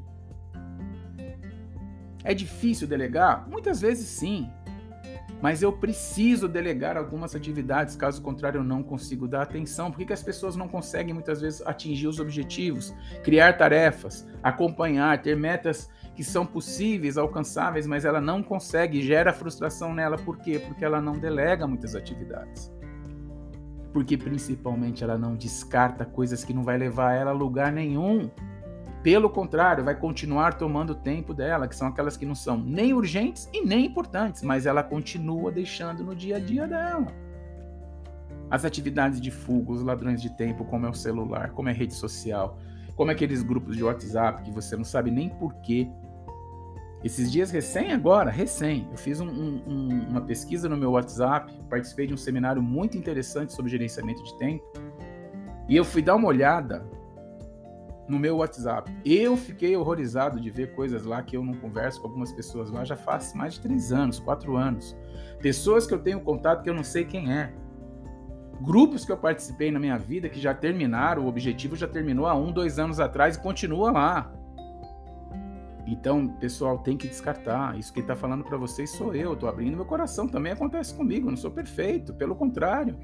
É 2.27 2.33
difícil 2.33 2.85
delegar? 2.89 3.47
Muitas 3.49 3.79
vezes 3.79 4.05
sim. 4.05 4.51
Mas 5.41 5.61
eu 5.61 5.71
preciso 5.71 6.45
delegar 6.45 6.97
algumas 6.97 7.33
atividades, 7.33 7.95
caso 7.95 8.21
contrário, 8.21 8.57
eu 8.59 8.65
não 8.65 8.83
consigo 8.83 9.29
dar 9.29 9.43
atenção. 9.43 9.89
Por 9.89 9.99
que, 9.99 10.07
que 10.07 10.11
as 10.11 10.21
pessoas 10.21 10.57
não 10.57 10.67
conseguem 10.67 11.13
muitas 11.13 11.39
vezes 11.39 11.61
atingir 11.65 12.05
os 12.05 12.19
objetivos, 12.19 12.93
criar 13.23 13.53
tarefas, 13.53 14.27
acompanhar, 14.43 15.21
ter 15.21 15.37
metas 15.37 15.89
que 16.15 16.23
são 16.23 16.45
possíveis, 16.45 17.17
alcançáveis, 17.17 17.87
mas 17.87 18.03
ela 18.03 18.19
não 18.19 18.43
consegue, 18.43 19.01
gera 19.01 19.31
frustração 19.31 19.93
nela. 19.93 20.17
Por 20.17 20.37
quê? 20.37 20.59
Porque 20.59 20.83
ela 20.83 20.99
não 20.99 21.13
delega 21.13 21.65
muitas 21.65 21.95
atividades. 21.95 22.69
Porque 23.93 24.17
principalmente 24.17 25.01
ela 25.01 25.17
não 25.17 25.33
descarta 25.33 26.03
coisas 26.03 26.43
que 26.43 26.53
não 26.53 26.63
vai 26.63 26.77
levar 26.77 27.13
ela 27.13 27.31
a 27.31 27.33
lugar 27.33 27.71
nenhum. 27.71 28.29
Pelo 29.03 29.29
contrário, 29.29 29.83
vai 29.83 29.95
continuar 29.95 30.55
tomando 30.55 30.95
tempo 30.95 31.33
dela, 31.33 31.67
que 31.67 31.75
são 31.75 31.87
aquelas 31.87 32.17
que 32.17 32.25
não 32.25 32.35
são 32.35 32.57
nem 32.57 32.93
urgentes 32.93 33.49
e 33.53 33.63
nem 33.63 33.85
importantes, 33.85 34.41
mas 34.41 34.65
ela 34.65 34.83
continua 34.83 35.51
deixando 35.51 36.03
no 36.03 36.15
dia 36.15 36.37
a 36.37 36.39
dia 36.39 36.67
dela. 36.67 37.07
As 38.49 38.65
atividades 38.65 39.21
de 39.21 39.29
fuga, 39.29 39.71
os 39.71 39.83
ladrões 39.83 40.21
de 40.21 40.29
tempo, 40.35 40.65
como 40.65 40.85
é 40.85 40.89
o 40.89 40.93
celular, 40.93 41.51
como 41.51 41.69
é 41.69 41.71
a 41.71 41.75
rede 41.75 41.93
social, 41.93 42.57
como 42.95 43.11
é 43.11 43.13
aqueles 43.13 43.43
grupos 43.43 43.77
de 43.77 43.83
WhatsApp 43.83 44.41
que 44.41 44.51
você 44.51 44.75
não 44.75 44.83
sabe 44.83 45.11
nem 45.11 45.29
porquê. 45.29 45.87
Esses 47.03 47.31
dias, 47.31 47.51
recém 47.51 47.93
agora, 47.93 48.31
recém, 48.31 48.87
eu 48.91 48.97
fiz 48.97 49.19
um, 49.19 49.29
um, 49.29 50.07
uma 50.09 50.21
pesquisa 50.21 50.67
no 50.67 50.75
meu 50.75 50.91
WhatsApp, 50.91 51.53
participei 51.69 52.07
de 52.07 52.13
um 52.13 52.17
seminário 52.17 52.61
muito 52.61 52.97
interessante 52.97 53.53
sobre 53.53 53.69
gerenciamento 53.69 54.23
de 54.23 54.35
tempo, 54.39 54.65
e 55.69 55.75
eu 55.75 55.85
fui 55.85 56.01
dar 56.01 56.15
uma 56.15 56.27
olhada 56.27 56.89
no 58.07 58.17
meu 58.17 58.37
WhatsApp. 58.37 58.95
Eu 59.05 59.35
fiquei 59.35 59.75
horrorizado 59.75 60.39
de 60.39 60.49
ver 60.49 60.73
coisas 60.73 61.03
lá 61.03 61.21
que 61.21 61.35
eu 61.35 61.43
não 61.43 61.53
converso 61.53 62.01
com 62.01 62.07
algumas 62.07 62.31
pessoas 62.31 62.71
lá 62.71 62.85
já 62.85 62.95
faz 62.95 63.33
mais 63.33 63.55
de 63.55 63.61
três 63.61 63.91
anos, 63.91 64.19
quatro 64.19 64.55
anos. 64.55 64.95
Pessoas 65.39 65.85
que 65.85 65.93
eu 65.93 65.99
tenho 65.99 66.19
contato 66.21 66.63
que 66.63 66.69
eu 66.69 66.73
não 66.73 66.83
sei 66.83 67.05
quem 67.05 67.31
é. 67.31 67.53
Grupos 68.61 69.05
que 69.05 69.11
eu 69.11 69.17
participei 69.17 69.71
na 69.71 69.79
minha 69.79 69.97
vida 69.97 70.29
que 70.29 70.39
já 70.39 70.53
terminaram, 70.53 71.25
o 71.25 71.27
objetivo 71.27 71.75
já 71.75 71.87
terminou 71.87 72.25
há 72.25 72.33
um, 72.33 72.51
dois 72.51 72.79
anos 72.79 72.99
atrás 72.99 73.35
e 73.35 73.41
continua 73.41 73.91
lá. 73.91 74.33
Então, 75.85 76.27
pessoal, 76.27 76.79
tem 76.79 76.97
que 76.97 77.07
descartar. 77.07 77.77
Isso 77.77 77.93
que 77.93 78.01
está 78.01 78.15
falando 78.15 78.43
para 78.43 78.57
vocês 78.57 78.89
sou 78.89 79.15
eu. 79.15 79.33
Estou 79.33 79.47
abrindo 79.47 79.77
meu 79.77 79.85
coração. 79.85 80.27
Também 80.27 80.51
acontece 80.51 80.93
comigo. 80.93 81.29
Não 81.29 81.37
sou 81.37 81.49
perfeito. 81.49 82.13
Pelo 82.13 82.35
contrário. 82.35 82.97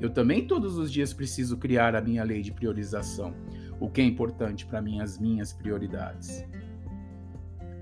Eu 0.00 0.10
também 0.10 0.44
todos 0.44 0.76
os 0.76 0.92
dias 0.92 1.14
preciso 1.14 1.56
criar 1.56 1.94
a 1.94 2.00
minha 2.00 2.24
lei 2.24 2.42
de 2.42 2.50
priorização 2.50 3.32
o 3.80 3.88
que 3.88 4.00
é 4.00 4.04
importante 4.04 4.66
para 4.66 4.80
mim, 4.80 5.00
as 5.00 5.18
minhas 5.18 5.52
prioridades. 5.52 6.44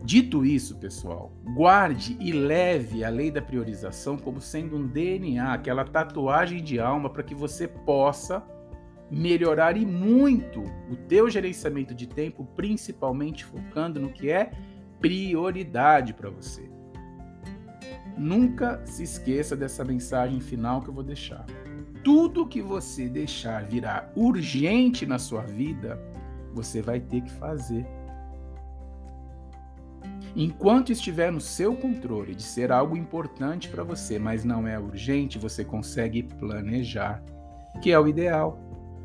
Dito 0.05 0.45
isso, 0.45 0.77
pessoal, 0.79 1.33
guarde 1.55 2.17
e 2.19 2.33
leve 2.33 3.05
a 3.05 3.09
lei 3.09 3.31
da 3.31 3.41
priorização 3.41 4.17
como 4.19 4.41
sendo 4.41 4.77
um 4.77 4.87
DNA, 4.87 5.53
aquela 5.53 5.85
tatuagem 5.85 6.63
de 6.63 6.81
alma 6.81 7.09
para 7.09 7.23
que 7.23 7.35
você 7.35 7.69
possa 7.69 8.43
melhorar 9.09 9.77
e 9.77 9.87
muito 9.87 10.65
o 10.91 10.97
teu 10.97 11.31
gerenciamento 11.31 11.95
de 11.95 12.09
tempo, 12.09 12.45
principalmente 12.57 13.45
focando 13.45 14.01
no 14.01 14.13
que 14.13 14.31
é 14.31 14.51
prioridade 14.99 16.15
para 16.15 16.31
você. 16.31 16.69
Nunca 18.19 18.85
se 18.85 19.05
esqueça 19.05 19.55
dessa 19.55 19.85
mensagem 19.85 20.41
final 20.41 20.81
que 20.81 20.89
eu 20.89 20.95
vou 20.95 21.05
deixar 21.05 21.47
tudo 22.03 22.47
que 22.47 22.61
você 22.61 23.09
deixar 23.09 23.65
virar 23.65 24.13
urgente 24.17 25.07
na 25.07 25.19
sua 25.19 25.43
vida, 25.43 26.01
você 26.53 26.83
vai 26.83 27.01
ter 27.01 27.23
que 27.23 27.31
fazer. 27.31 27.87
Enquanto 30.35 30.91
estiver 30.91 31.31
no 31.31 31.41
seu 31.41 31.77
controle 31.77 32.35
de 32.35 32.43
ser 32.43 32.73
algo 32.73 32.97
importante 32.97 33.69
para 33.69 33.85
você, 33.85 34.19
mas 34.19 34.45
não 34.45 34.67
é 34.67 34.79
urgente, 34.79 35.39
você 35.39 35.65
consegue 35.65 36.23
planejar, 36.23 37.23
que 37.83 37.93
é 37.93 37.99
o 37.99 38.09
ideal 38.09 38.59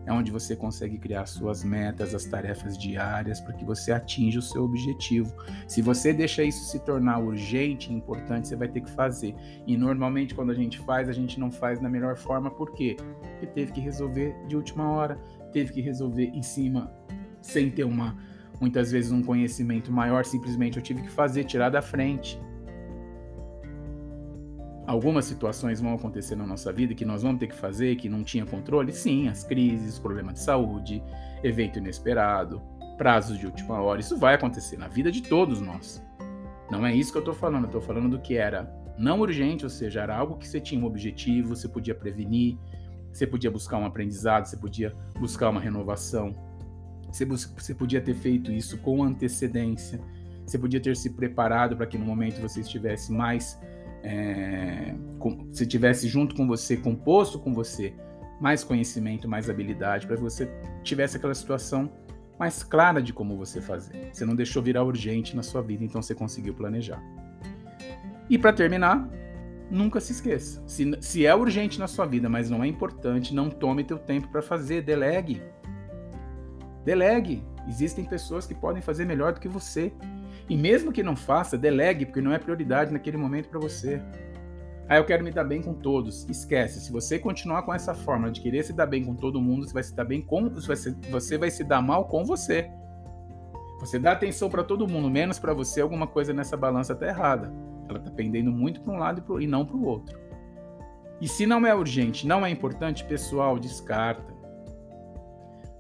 é 0.08 0.14
onde 0.14 0.32
você 0.32 0.56
consegue 0.56 0.98
criar 0.98 1.26
suas 1.26 1.66
metas, 1.66 2.16
as 2.16 2.24
tarefas 2.24 2.78
diárias 2.78 3.42
para 3.42 3.54
que 3.54 3.66
você 3.66 3.92
atinja 3.92 4.40
o 4.40 4.42
seu 4.42 4.64
objetivo. 4.64 5.36
Se 5.68 5.82
você 5.82 6.14
deixa 6.14 6.44
isso 6.44 6.64
se 6.64 6.80
tornar 6.80 7.20
urgente 7.20 7.92
e 7.92 7.94
importante, 7.94 8.48
você 8.48 8.56
vai 8.56 8.70
ter 8.70 8.82
que 8.82 8.90
fazer. 8.90 9.36
E 9.68 9.76
normalmente 9.76 10.34
quando 10.34 10.52
a 10.52 10.56
gente 10.56 10.80
faz, 10.80 11.10
a 11.10 11.14
gente 11.14 11.38
não 11.38 11.52
faz 11.52 11.80
da 11.80 11.90
melhor 11.90 12.16
forma, 12.16 12.50
por 12.50 12.74
quê? 12.74 12.96
Porque 13.32 13.48
teve 13.48 13.74
que 13.74 13.82
resolver 13.82 14.34
de 14.48 14.56
última 14.56 14.90
hora, 14.90 15.20
teve 15.52 15.74
que 15.74 15.82
resolver 15.82 16.32
em 16.34 16.42
cima 16.42 16.90
sem 17.42 17.70
ter 17.70 17.84
uma 17.84 18.18
muitas 18.60 18.92
vezes 18.92 19.12
um 19.12 19.22
conhecimento 19.22 19.92
maior, 19.92 20.26
simplesmente 20.26 20.78
eu 20.78 20.84
tive 20.84 21.02
que 21.02 21.12
fazer, 21.12 21.44
tirar 21.44 21.70
da 21.70 21.82
frente. 21.82 22.40
Algumas 24.88 25.26
situações 25.26 25.82
vão 25.82 25.94
acontecer 25.94 26.38
na 26.38 26.48
nossa 26.48 26.72
vida 26.72 26.96
que 26.96 27.04
nós 27.04 27.22
vamos 27.22 27.40
ter 27.40 27.48
que 27.48 27.56
fazer, 27.56 27.98
que 27.98 28.08
não 28.08 28.24
tinha 28.24 28.46
controle? 28.46 28.94
Sim, 28.94 29.28
as 29.28 29.44
crises, 29.44 30.00
problemas 30.00 30.36
de 30.36 30.40
saúde, 30.40 31.04
evento 31.44 31.78
inesperado, 31.78 32.62
prazos 32.98 33.38
de 33.38 33.46
última 33.46 33.82
hora. 33.82 34.00
Isso 34.00 34.18
vai 34.18 34.36
acontecer 34.36 34.78
na 34.78 34.88
vida 34.88 35.12
de 35.12 35.22
todos 35.22 35.60
nós. 35.60 36.02
Não 36.72 36.86
é 36.86 36.96
isso 36.96 37.12
que 37.12 37.18
eu 37.18 37.22
estou 37.22 37.34
falando, 37.34 37.64
eu 37.64 37.68
estou 37.68 37.82
falando 37.82 38.10
do 38.10 38.22
que 38.22 38.38
era 38.38 38.74
não 38.98 39.20
urgente, 39.20 39.66
ou 39.66 39.70
seja, 39.70 40.04
era 40.04 40.16
algo 40.16 40.38
que 40.38 40.48
você 40.48 40.62
tinha 40.62 40.82
um 40.82 40.86
objetivo, 40.86 41.54
você 41.54 41.68
podia 41.68 41.94
prevenir, 41.94 42.58
você 43.12 43.28
podia 43.28 43.52
buscar 43.52 43.78
um 43.78 43.86
aprendizado, 43.86 44.46
você 44.46 44.56
podia 44.56 44.96
buscar 45.20 45.50
uma 45.50 45.60
renovação, 45.60 46.34
você, 47.12 47.26
você 47.26 47.76
podia 47.76 48.00
ter 48.00 48.16
feito 48.16 48.54
isso 48.54 48.78
com 48.78 49.04
antecedência, 49.04 50.00
você 50.46 50.58
podia 50.58 50.80
ter 50.80 50.96
se 50.96 51.10
preparado 51.10 51.76
para 51.76 51.86
que 51.86 51.98
no 51.98 52.06
momento 52.06 52.40
você 52.40 52.62
estivesse 52.62 53.12
mais 53.12 53.60
é, 54.08 54.96
com, 55.20 55.50
se 55.52 55.68
tivesse 55.68 56.08
junto 56.08 56.34
com 56.34 56.48
você, 56.48 56.78
composto 56.78 57.38
com 57.38 57.54
você, 57.54 57.94
mais 58.40 58.64
conhecimento, 58.64 59.28
mais 59.28 59.50
habilidade, 59.50 60.08
para 60.08 60.16
que 60.16 60.22
você 60.22 60.50
tivesse 60.82 61.18
aquela 61.18 61.36
situação 61.36 61.92
mais 62.40 62.64
clara 62.64 63.02
de 63.02 63.12
como 63.12 63.36
você 63.36 63.60
fazer. 63.60 64.10
Você 64.14 64.24
não 64.24 64.34
deixou 64.34 64.64
virar 64.64 64.84
urgente 64.86 65.36
na 65.36 65.44
sua 65.44 65.62
vida, 65.62 65.84
então 65.84 66.02
você 66.02 66.16
conseguiu 66.16 66.54
planejar. 66.54 67.04
E 68.30 68.38
para 68.38 68.54
terminar, 68.54 69.10
nunca 69.70 70.00
se 70.00 70.14
esqueça. 70.14 70.64
Se, 70.66 70.90
se 71.02 71.26
é 71.26 71.36
urgente 71.36 71.78
na 71.78 71.88
sua 71.88 72.06
vida, 72.06 72.30
mas 72.30 72.50
não 72.50 72.64
é 72.64 72.68
importante, 72.68 73.36
não 73.36 73.50
tome 73.50 73.84
teu 73.84 73.98
tempo 74.00 74.30
para 74.30 74.42
fazer, 74.42 74.84
delegue. 74.84 75.42
Delegue. 76.86 77.44
Existem 77.68 78.06
pessoas 78.06 78.46
que 78.46 78.56
podem 78.56 78.82
fazer 78.82 79.04
melhor 79.04 79.34
do 79.34 79.42
que 79.42 79.50
você. 79.50 79.92
E 80.50 80.56
mesmo 80.56 80.92
que 80.92 81.04
não 81.04 81.16
faça, 81.16 81.58
delegue, 81.58 82.06
porque 82.06 82.22
não 82.22 82.32
é 82.32 82.40
prioridade 82.40 82.92
naquele 82.92 83.18
momento 83.18 83.50
para 83.50 83.60
você. 83.60 84.02
Ah, 84.90 84.98
eu 84.98 85.06
quero 85.06 85.24
me 85.24 85.32
dar 85.32 85.44
bem 85.44 85.62
com 85.62 85.74
todos. 85.74 86.28
Esquece, 86.30 86.80
se 86.80 86.92
você 86.92 87.20
continuar 87.20 87.64
com 87.64 87.74
essa 87.74 87.94
forma 87.94 88.32
de 88.32 88.40
querer 88.40 88.64
se 88.64 88.72
dar 88.72 88.86
bem 88.86 89.04
com 89.04 89.14
todo 89.14 89.42
mundo, 89.42 89.68
você 89.68 89.74
vai 89.74 89.84
se 89.84 89.94
dar 89.94 90.06
bem 90.06 90.22
com 90.22 90.50
você, 90.50 91.38
vai 91.38 91.52
se 91.52 91.64
dar 91.64 91.82
mal 91.82 92.06
com 92.06 92.24
você. 92.24 92.70
Você 93.80 94.00
dá 94.00 94.14
atenção 94.14 94.50
para 94.50 94.64
todo 94.64 94.88
mundo, 94.88 95.10
menos 95.10 95.38
para 95.38 95.54
você, 95.54 95.82
alguma 95.82 96.08
coisa 96.08 96.34
nessa 96.34 96.56
balança 96.56 96.94
está 96.94 97.06
errada. 97.06 97.54
Ela 97.90 98.00
está 98.00 98.10
pendendo 98.10 98.52
muito 98.52 98.82
para 98.82 98.94
um 98.94 98.98
lado 98.98 99.20
e, 99.20 99.22
pro, 99.22 99.42
e 99.42 99.48
não 99.48 99.66
para 99.66 99.76
o 99.76 99.86
outro. 99.86 100.18
E 101.20 101.28
se 101.28 101.46
não 101.46 101.66
é 101.66 101.76
urgente, 101.76 102.26
não 102.26 102.46
é 102.46 102.50
importante, 102.50 103.04
pessoal, 103.04 103.60
descarta. 103.60 104.37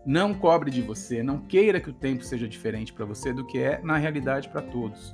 Não 0.07 0.33
cobre 0.33 0.71
de 0.71 0.81
você, 0.81 1.21
não 1.21 1.37
queira 1.37 1.81
que 1.81 1.89
o 1.89 1.93
tempo 1.93 2.23
seja 2.23 2.47
diferente 2.47 2.93
para 2.93 3.03
você 3.03 3.33
do 3.33 3.45
que 3.45 3.59
é 3.59 3.81
na 3.83 3.97
realidade 3.97 4.47
para 4.47 4.61
todos. 4.61 5.13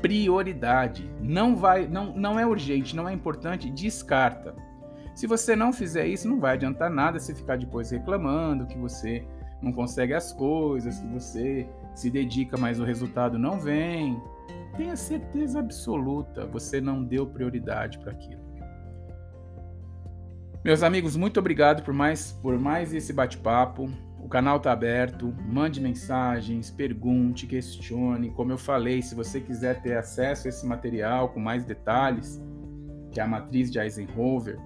Prioridade. 0.00 1.06
Não 1.20 1.54
vai, 1.54 1.86
não, 1.86 2.16
não 2.16 2.40
é 2.40 2.46
urgente, 2.46 2.96
não 2.96 3.06
é 3.06 3.12
importante, 3.12 3.70
descarta. 3.70 4.56
Se 5.14 5.26
você 5.26 5.54
não 5.54 5.70
fizer 5.70 6.06
isso, 6.06 6.26
não 6.26 6.40
vai 6.40 6.54
adiantar 6.54 6.88
nada 6.88 7.18
se 7.18 7.34
ficar 7.34 7.58
depois 7.58 7.90
reclamando 7.90 8.66
que 8.66 8.78
você 8.78 9.22
não 9.60 9.70
consegue 9.70 10.14
as 10.14 10.32
coisas, 10.32 10.98
que 10.98 11.08
você 11.08 11.68
se 11.94 12.10
dedica, 12.10 12.56
mas 12.56 12.80
o 12.80 12.84
resultado 12.84 13.38
não 13.38 13.60
vem. 13.60 14.18
Tenha 14.78 14.96
certeza 14.96 15.58
absoluta, 15.58 16.46
você 16.46 16.80
não 16.80 17.04
deu 17.04 17.26
prioridade 17.26 17.98
para 17.98 18.12
aquilo. 18.12 18.46
Meus 20.64 20.82
amigos, 20.82 21.16
muito 21.16 21.38
obrigado 21.38 21.82
por 21.82 21.92
mais, 21.92 22.32
por 22.32 22.58
mais 22.58 22.94
esse 22.94 23.12
bate-papo. 23.12 23.90
O 24.26 24.28
canal 24.28 24.56
está 24.56 24.72
aberto, 24.72 25.32
mande 25.46 25.80
mensagens, 25.80 26.68
pergunte, 26.68 27.46
questione. 27.46 28.28
Como 28.28 28.50
eu 28.50 28.58
falei, 28.58 29.00
se 29.00 29.14
você 29.14 29.40
quiser 29.40 29.80
ter 29.80 29.96
acesso 29.96 30.48
a 30.48 30.50
esse 30.50 30.66
material 30.66 31.28
com 31.28 31.38
mais 31.38 31.64
detalhes, 31.64 32.42
que 33.12 33.20
é 33.20 33.22
a 33.22 33.26
matriz 33.28 33.70
de 33.70 33.78
Eisenhower, 33.78 34.58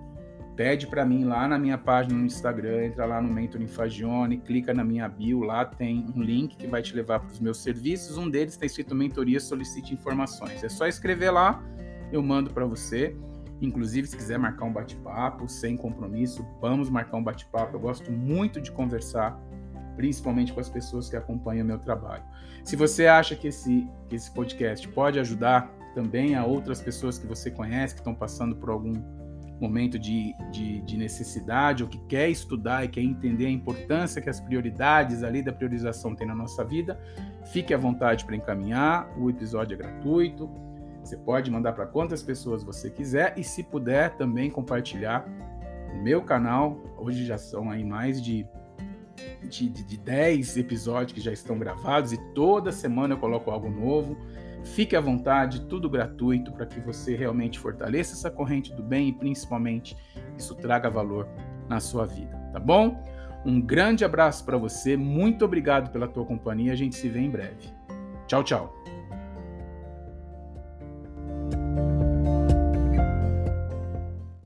pede 0.56 0.86
para 0.86 1.04
mim 1.04 1.24
lá 1.24 1.46
na 1.46 1.58
minha 1.58 1.76
página 1.76 2.18
no 2.18 2.24
Instagram, 2.24 2.86
entra 2.86 3.04
lá 3.04 3.20
no 3.20 3.30
Mentoring 3.30 3.68
Fagione, 3.68 4.38
clica 4.38 4.72
na 4.72 4.82
minha 4.82 5.06
bio, 5.06 5.40
lá 5.40 5.62
tem 5.66 6.06
um 6.16 6.22
link 6.22 6.56
que 6.56 6.66
vai 6.66 6.80
te 6.80 6.96
levar 6.96 7.20
para 7.20 7.28
os 7.28 7.38
meus 7.38 7.58
serviços. 7.58 8.16
Um 8.16 8.30
deles 8.30 8.54
está 8.54 8.64
escrito 8.64 8.94
Mentoria 8.94 9.38
Solicite 9.38 9.92
Informações. 9.92 10.64
É 10.64 10.70
só 10.70 10.86
escrever 10.86 11.32
lá, 11.32 11.62
eu 12.10 12.22
mando 12.22 12.48
para 12.48 12.64
você. 12.64 13.14
Inclusive, 13.60 14.08
se 14.08 14.16
quiser 14.16 14.38
marcar 14.38 14.64
um 14.64 14.72
bate-papo 14.72 15.46
sem 15.46 15.76
compromisso, 15.76 16.46
vamos 16.62 16.88
marcar 16.88 17.18
um 17.18 17.22
bate-papo. 17.22 17.76
Eu 17.76 17.80
gosto 17.80 18.10
muito 18.10 18.58
de 18.58 18.72
conversar 18.72 19.38
principalmente 19.96 20.52
com 20.52 20.60
as 20.60 20.68
pessoas 20.68 21.08
que 21.08 21.16
acompanham 21.16 21.64
o 21.64 21.66
meu 21.66 21.78
trabalho. 21.78 22.22
Se 22.64 22.76
você 22.76 23.06
acha 23.06 23.34
que 23.34 23.48
esse, 23.48 23.88
que 24.08 24.16
esse 24.16 24.30
podcast 24.30 24.86
pode 24.88 25.18
ajudar 25.18 25.70
também 25.94 26.34
a 26.34 26.44
outras 26.44 26.80
pessoas 26.80 27.18
que 27.18 27.26
você 27.26 27.50
conhece, 27.50 27.94
que 27.94 28.00
estão 28.00 28.14
passando 28.14 28.56
por 28.56 28.70
algum 28.70 28.94
momento 29.60 29.98
de, 29.98 30.34
de, 30.50 30.80
de, 30.80 30.96
necessidade 30.96 31.82
ou 31.82 31.88
que 31.88 31.98
quer 32.06 32.30
estudar 32.30 32.84
e 32.84 32.88
quer 32.88 33.02
entender 33.02 33.46
a 33.46 33.50
importância 33.50 34.20
que 34.20 34.30
as 34.30 34.40
prioridades 34.40 35.22
ali 35.22 35.42
da 35.42 35.52
priorização 35.52 36.14
têm 36.14 36.26
na 36.26 36.34
nossa 36.34 36.64
vida, 36.64 36.98
fique 37.52 37.74
à 37.74 37.76
vontade 37.76 38.24
para 38.24 38.34
encaminhar. 38.34 39.10
O 39.18 39.28
episódio 39.28 39.74
é 39.74 39.76
gratuito. 39.76 40.48
Você 41.04 41.16
pode 41.16 41.50
mandar 41.50 41.72
para 41.72 41.86
quantas 41.86 42.22
pessoas 42.22 42.62
você 42.62 42.90
quiser 42.90 43.34
e, 43.36 43.44
se 43.44 43.62
puder, 43.62 44.16
também 44.16 44.50
compartilhar 44.50 45.26
o 45.94 46.02
meu 46.02 46.22
canal. 46.22 46.78
Hoje 46.96 47.24
já 47.24 47.36
são 47.36 47.70
aí 47.70 47.84
mais 47.84 48.22
de 48.22 48.46
de, 49.42 49.68
de, 49.68 49.84
de 49.84 49.96
10 49.96 50.56
episódios 50.56 51.12
que 51.12 51.20
já 51.20 51.32
estão 51.32 51.58
gravados 51.58 52.12
e 52.12 52.18
toda 52.34 52.72
semana 52.72 53.14
eu 53.14 53.18
coloco 53.18 53.50
algo 53.50 53.68
novo. 53.68 54.16
Fique 54.62 54.94
à 54.94 55.00
vontade, 55.00 55.66
tudo 55.66 55.88
gratuito 55.88 56.52
para 56.52 56.66
que 56.66 56.80
você 56.80 57.16
realmente 57.16 57.58
fortaleça 57.58 58.12
essa 58.12 58.30
corrente 58.30 58.74
do 58.74 58.82
bem 58.82 59.08
e 59.08 59.12
principalmente 59.12 59.96
isso 60.36 60.54
traga 60.54 60.90
valor 60.90 61.26
na 61.68 61.80
sua 61.80 62.06
vida, 62.06 62.36
tá 62.52 62.60
bom? 62.60 63.02
Um 63.44 63.60
grande 63.60 64.04
abraço 64.04 64.44
para 64.44 64.58
você, 64.58 64.96
muito 64.96 65.44
obrigado 65.44 65.90
pela 65.90 66.06
tua 66.06 66.26
companhia, 66.26 66.72
a 66.72 66.76
gente 66.76 66.94
se 66.94 67.08
vê 67.08 67.20
em 67.20 67.30
breve. 67.30 67.72
Tchau, 68.26 68.44
tchau. 68.44 68.99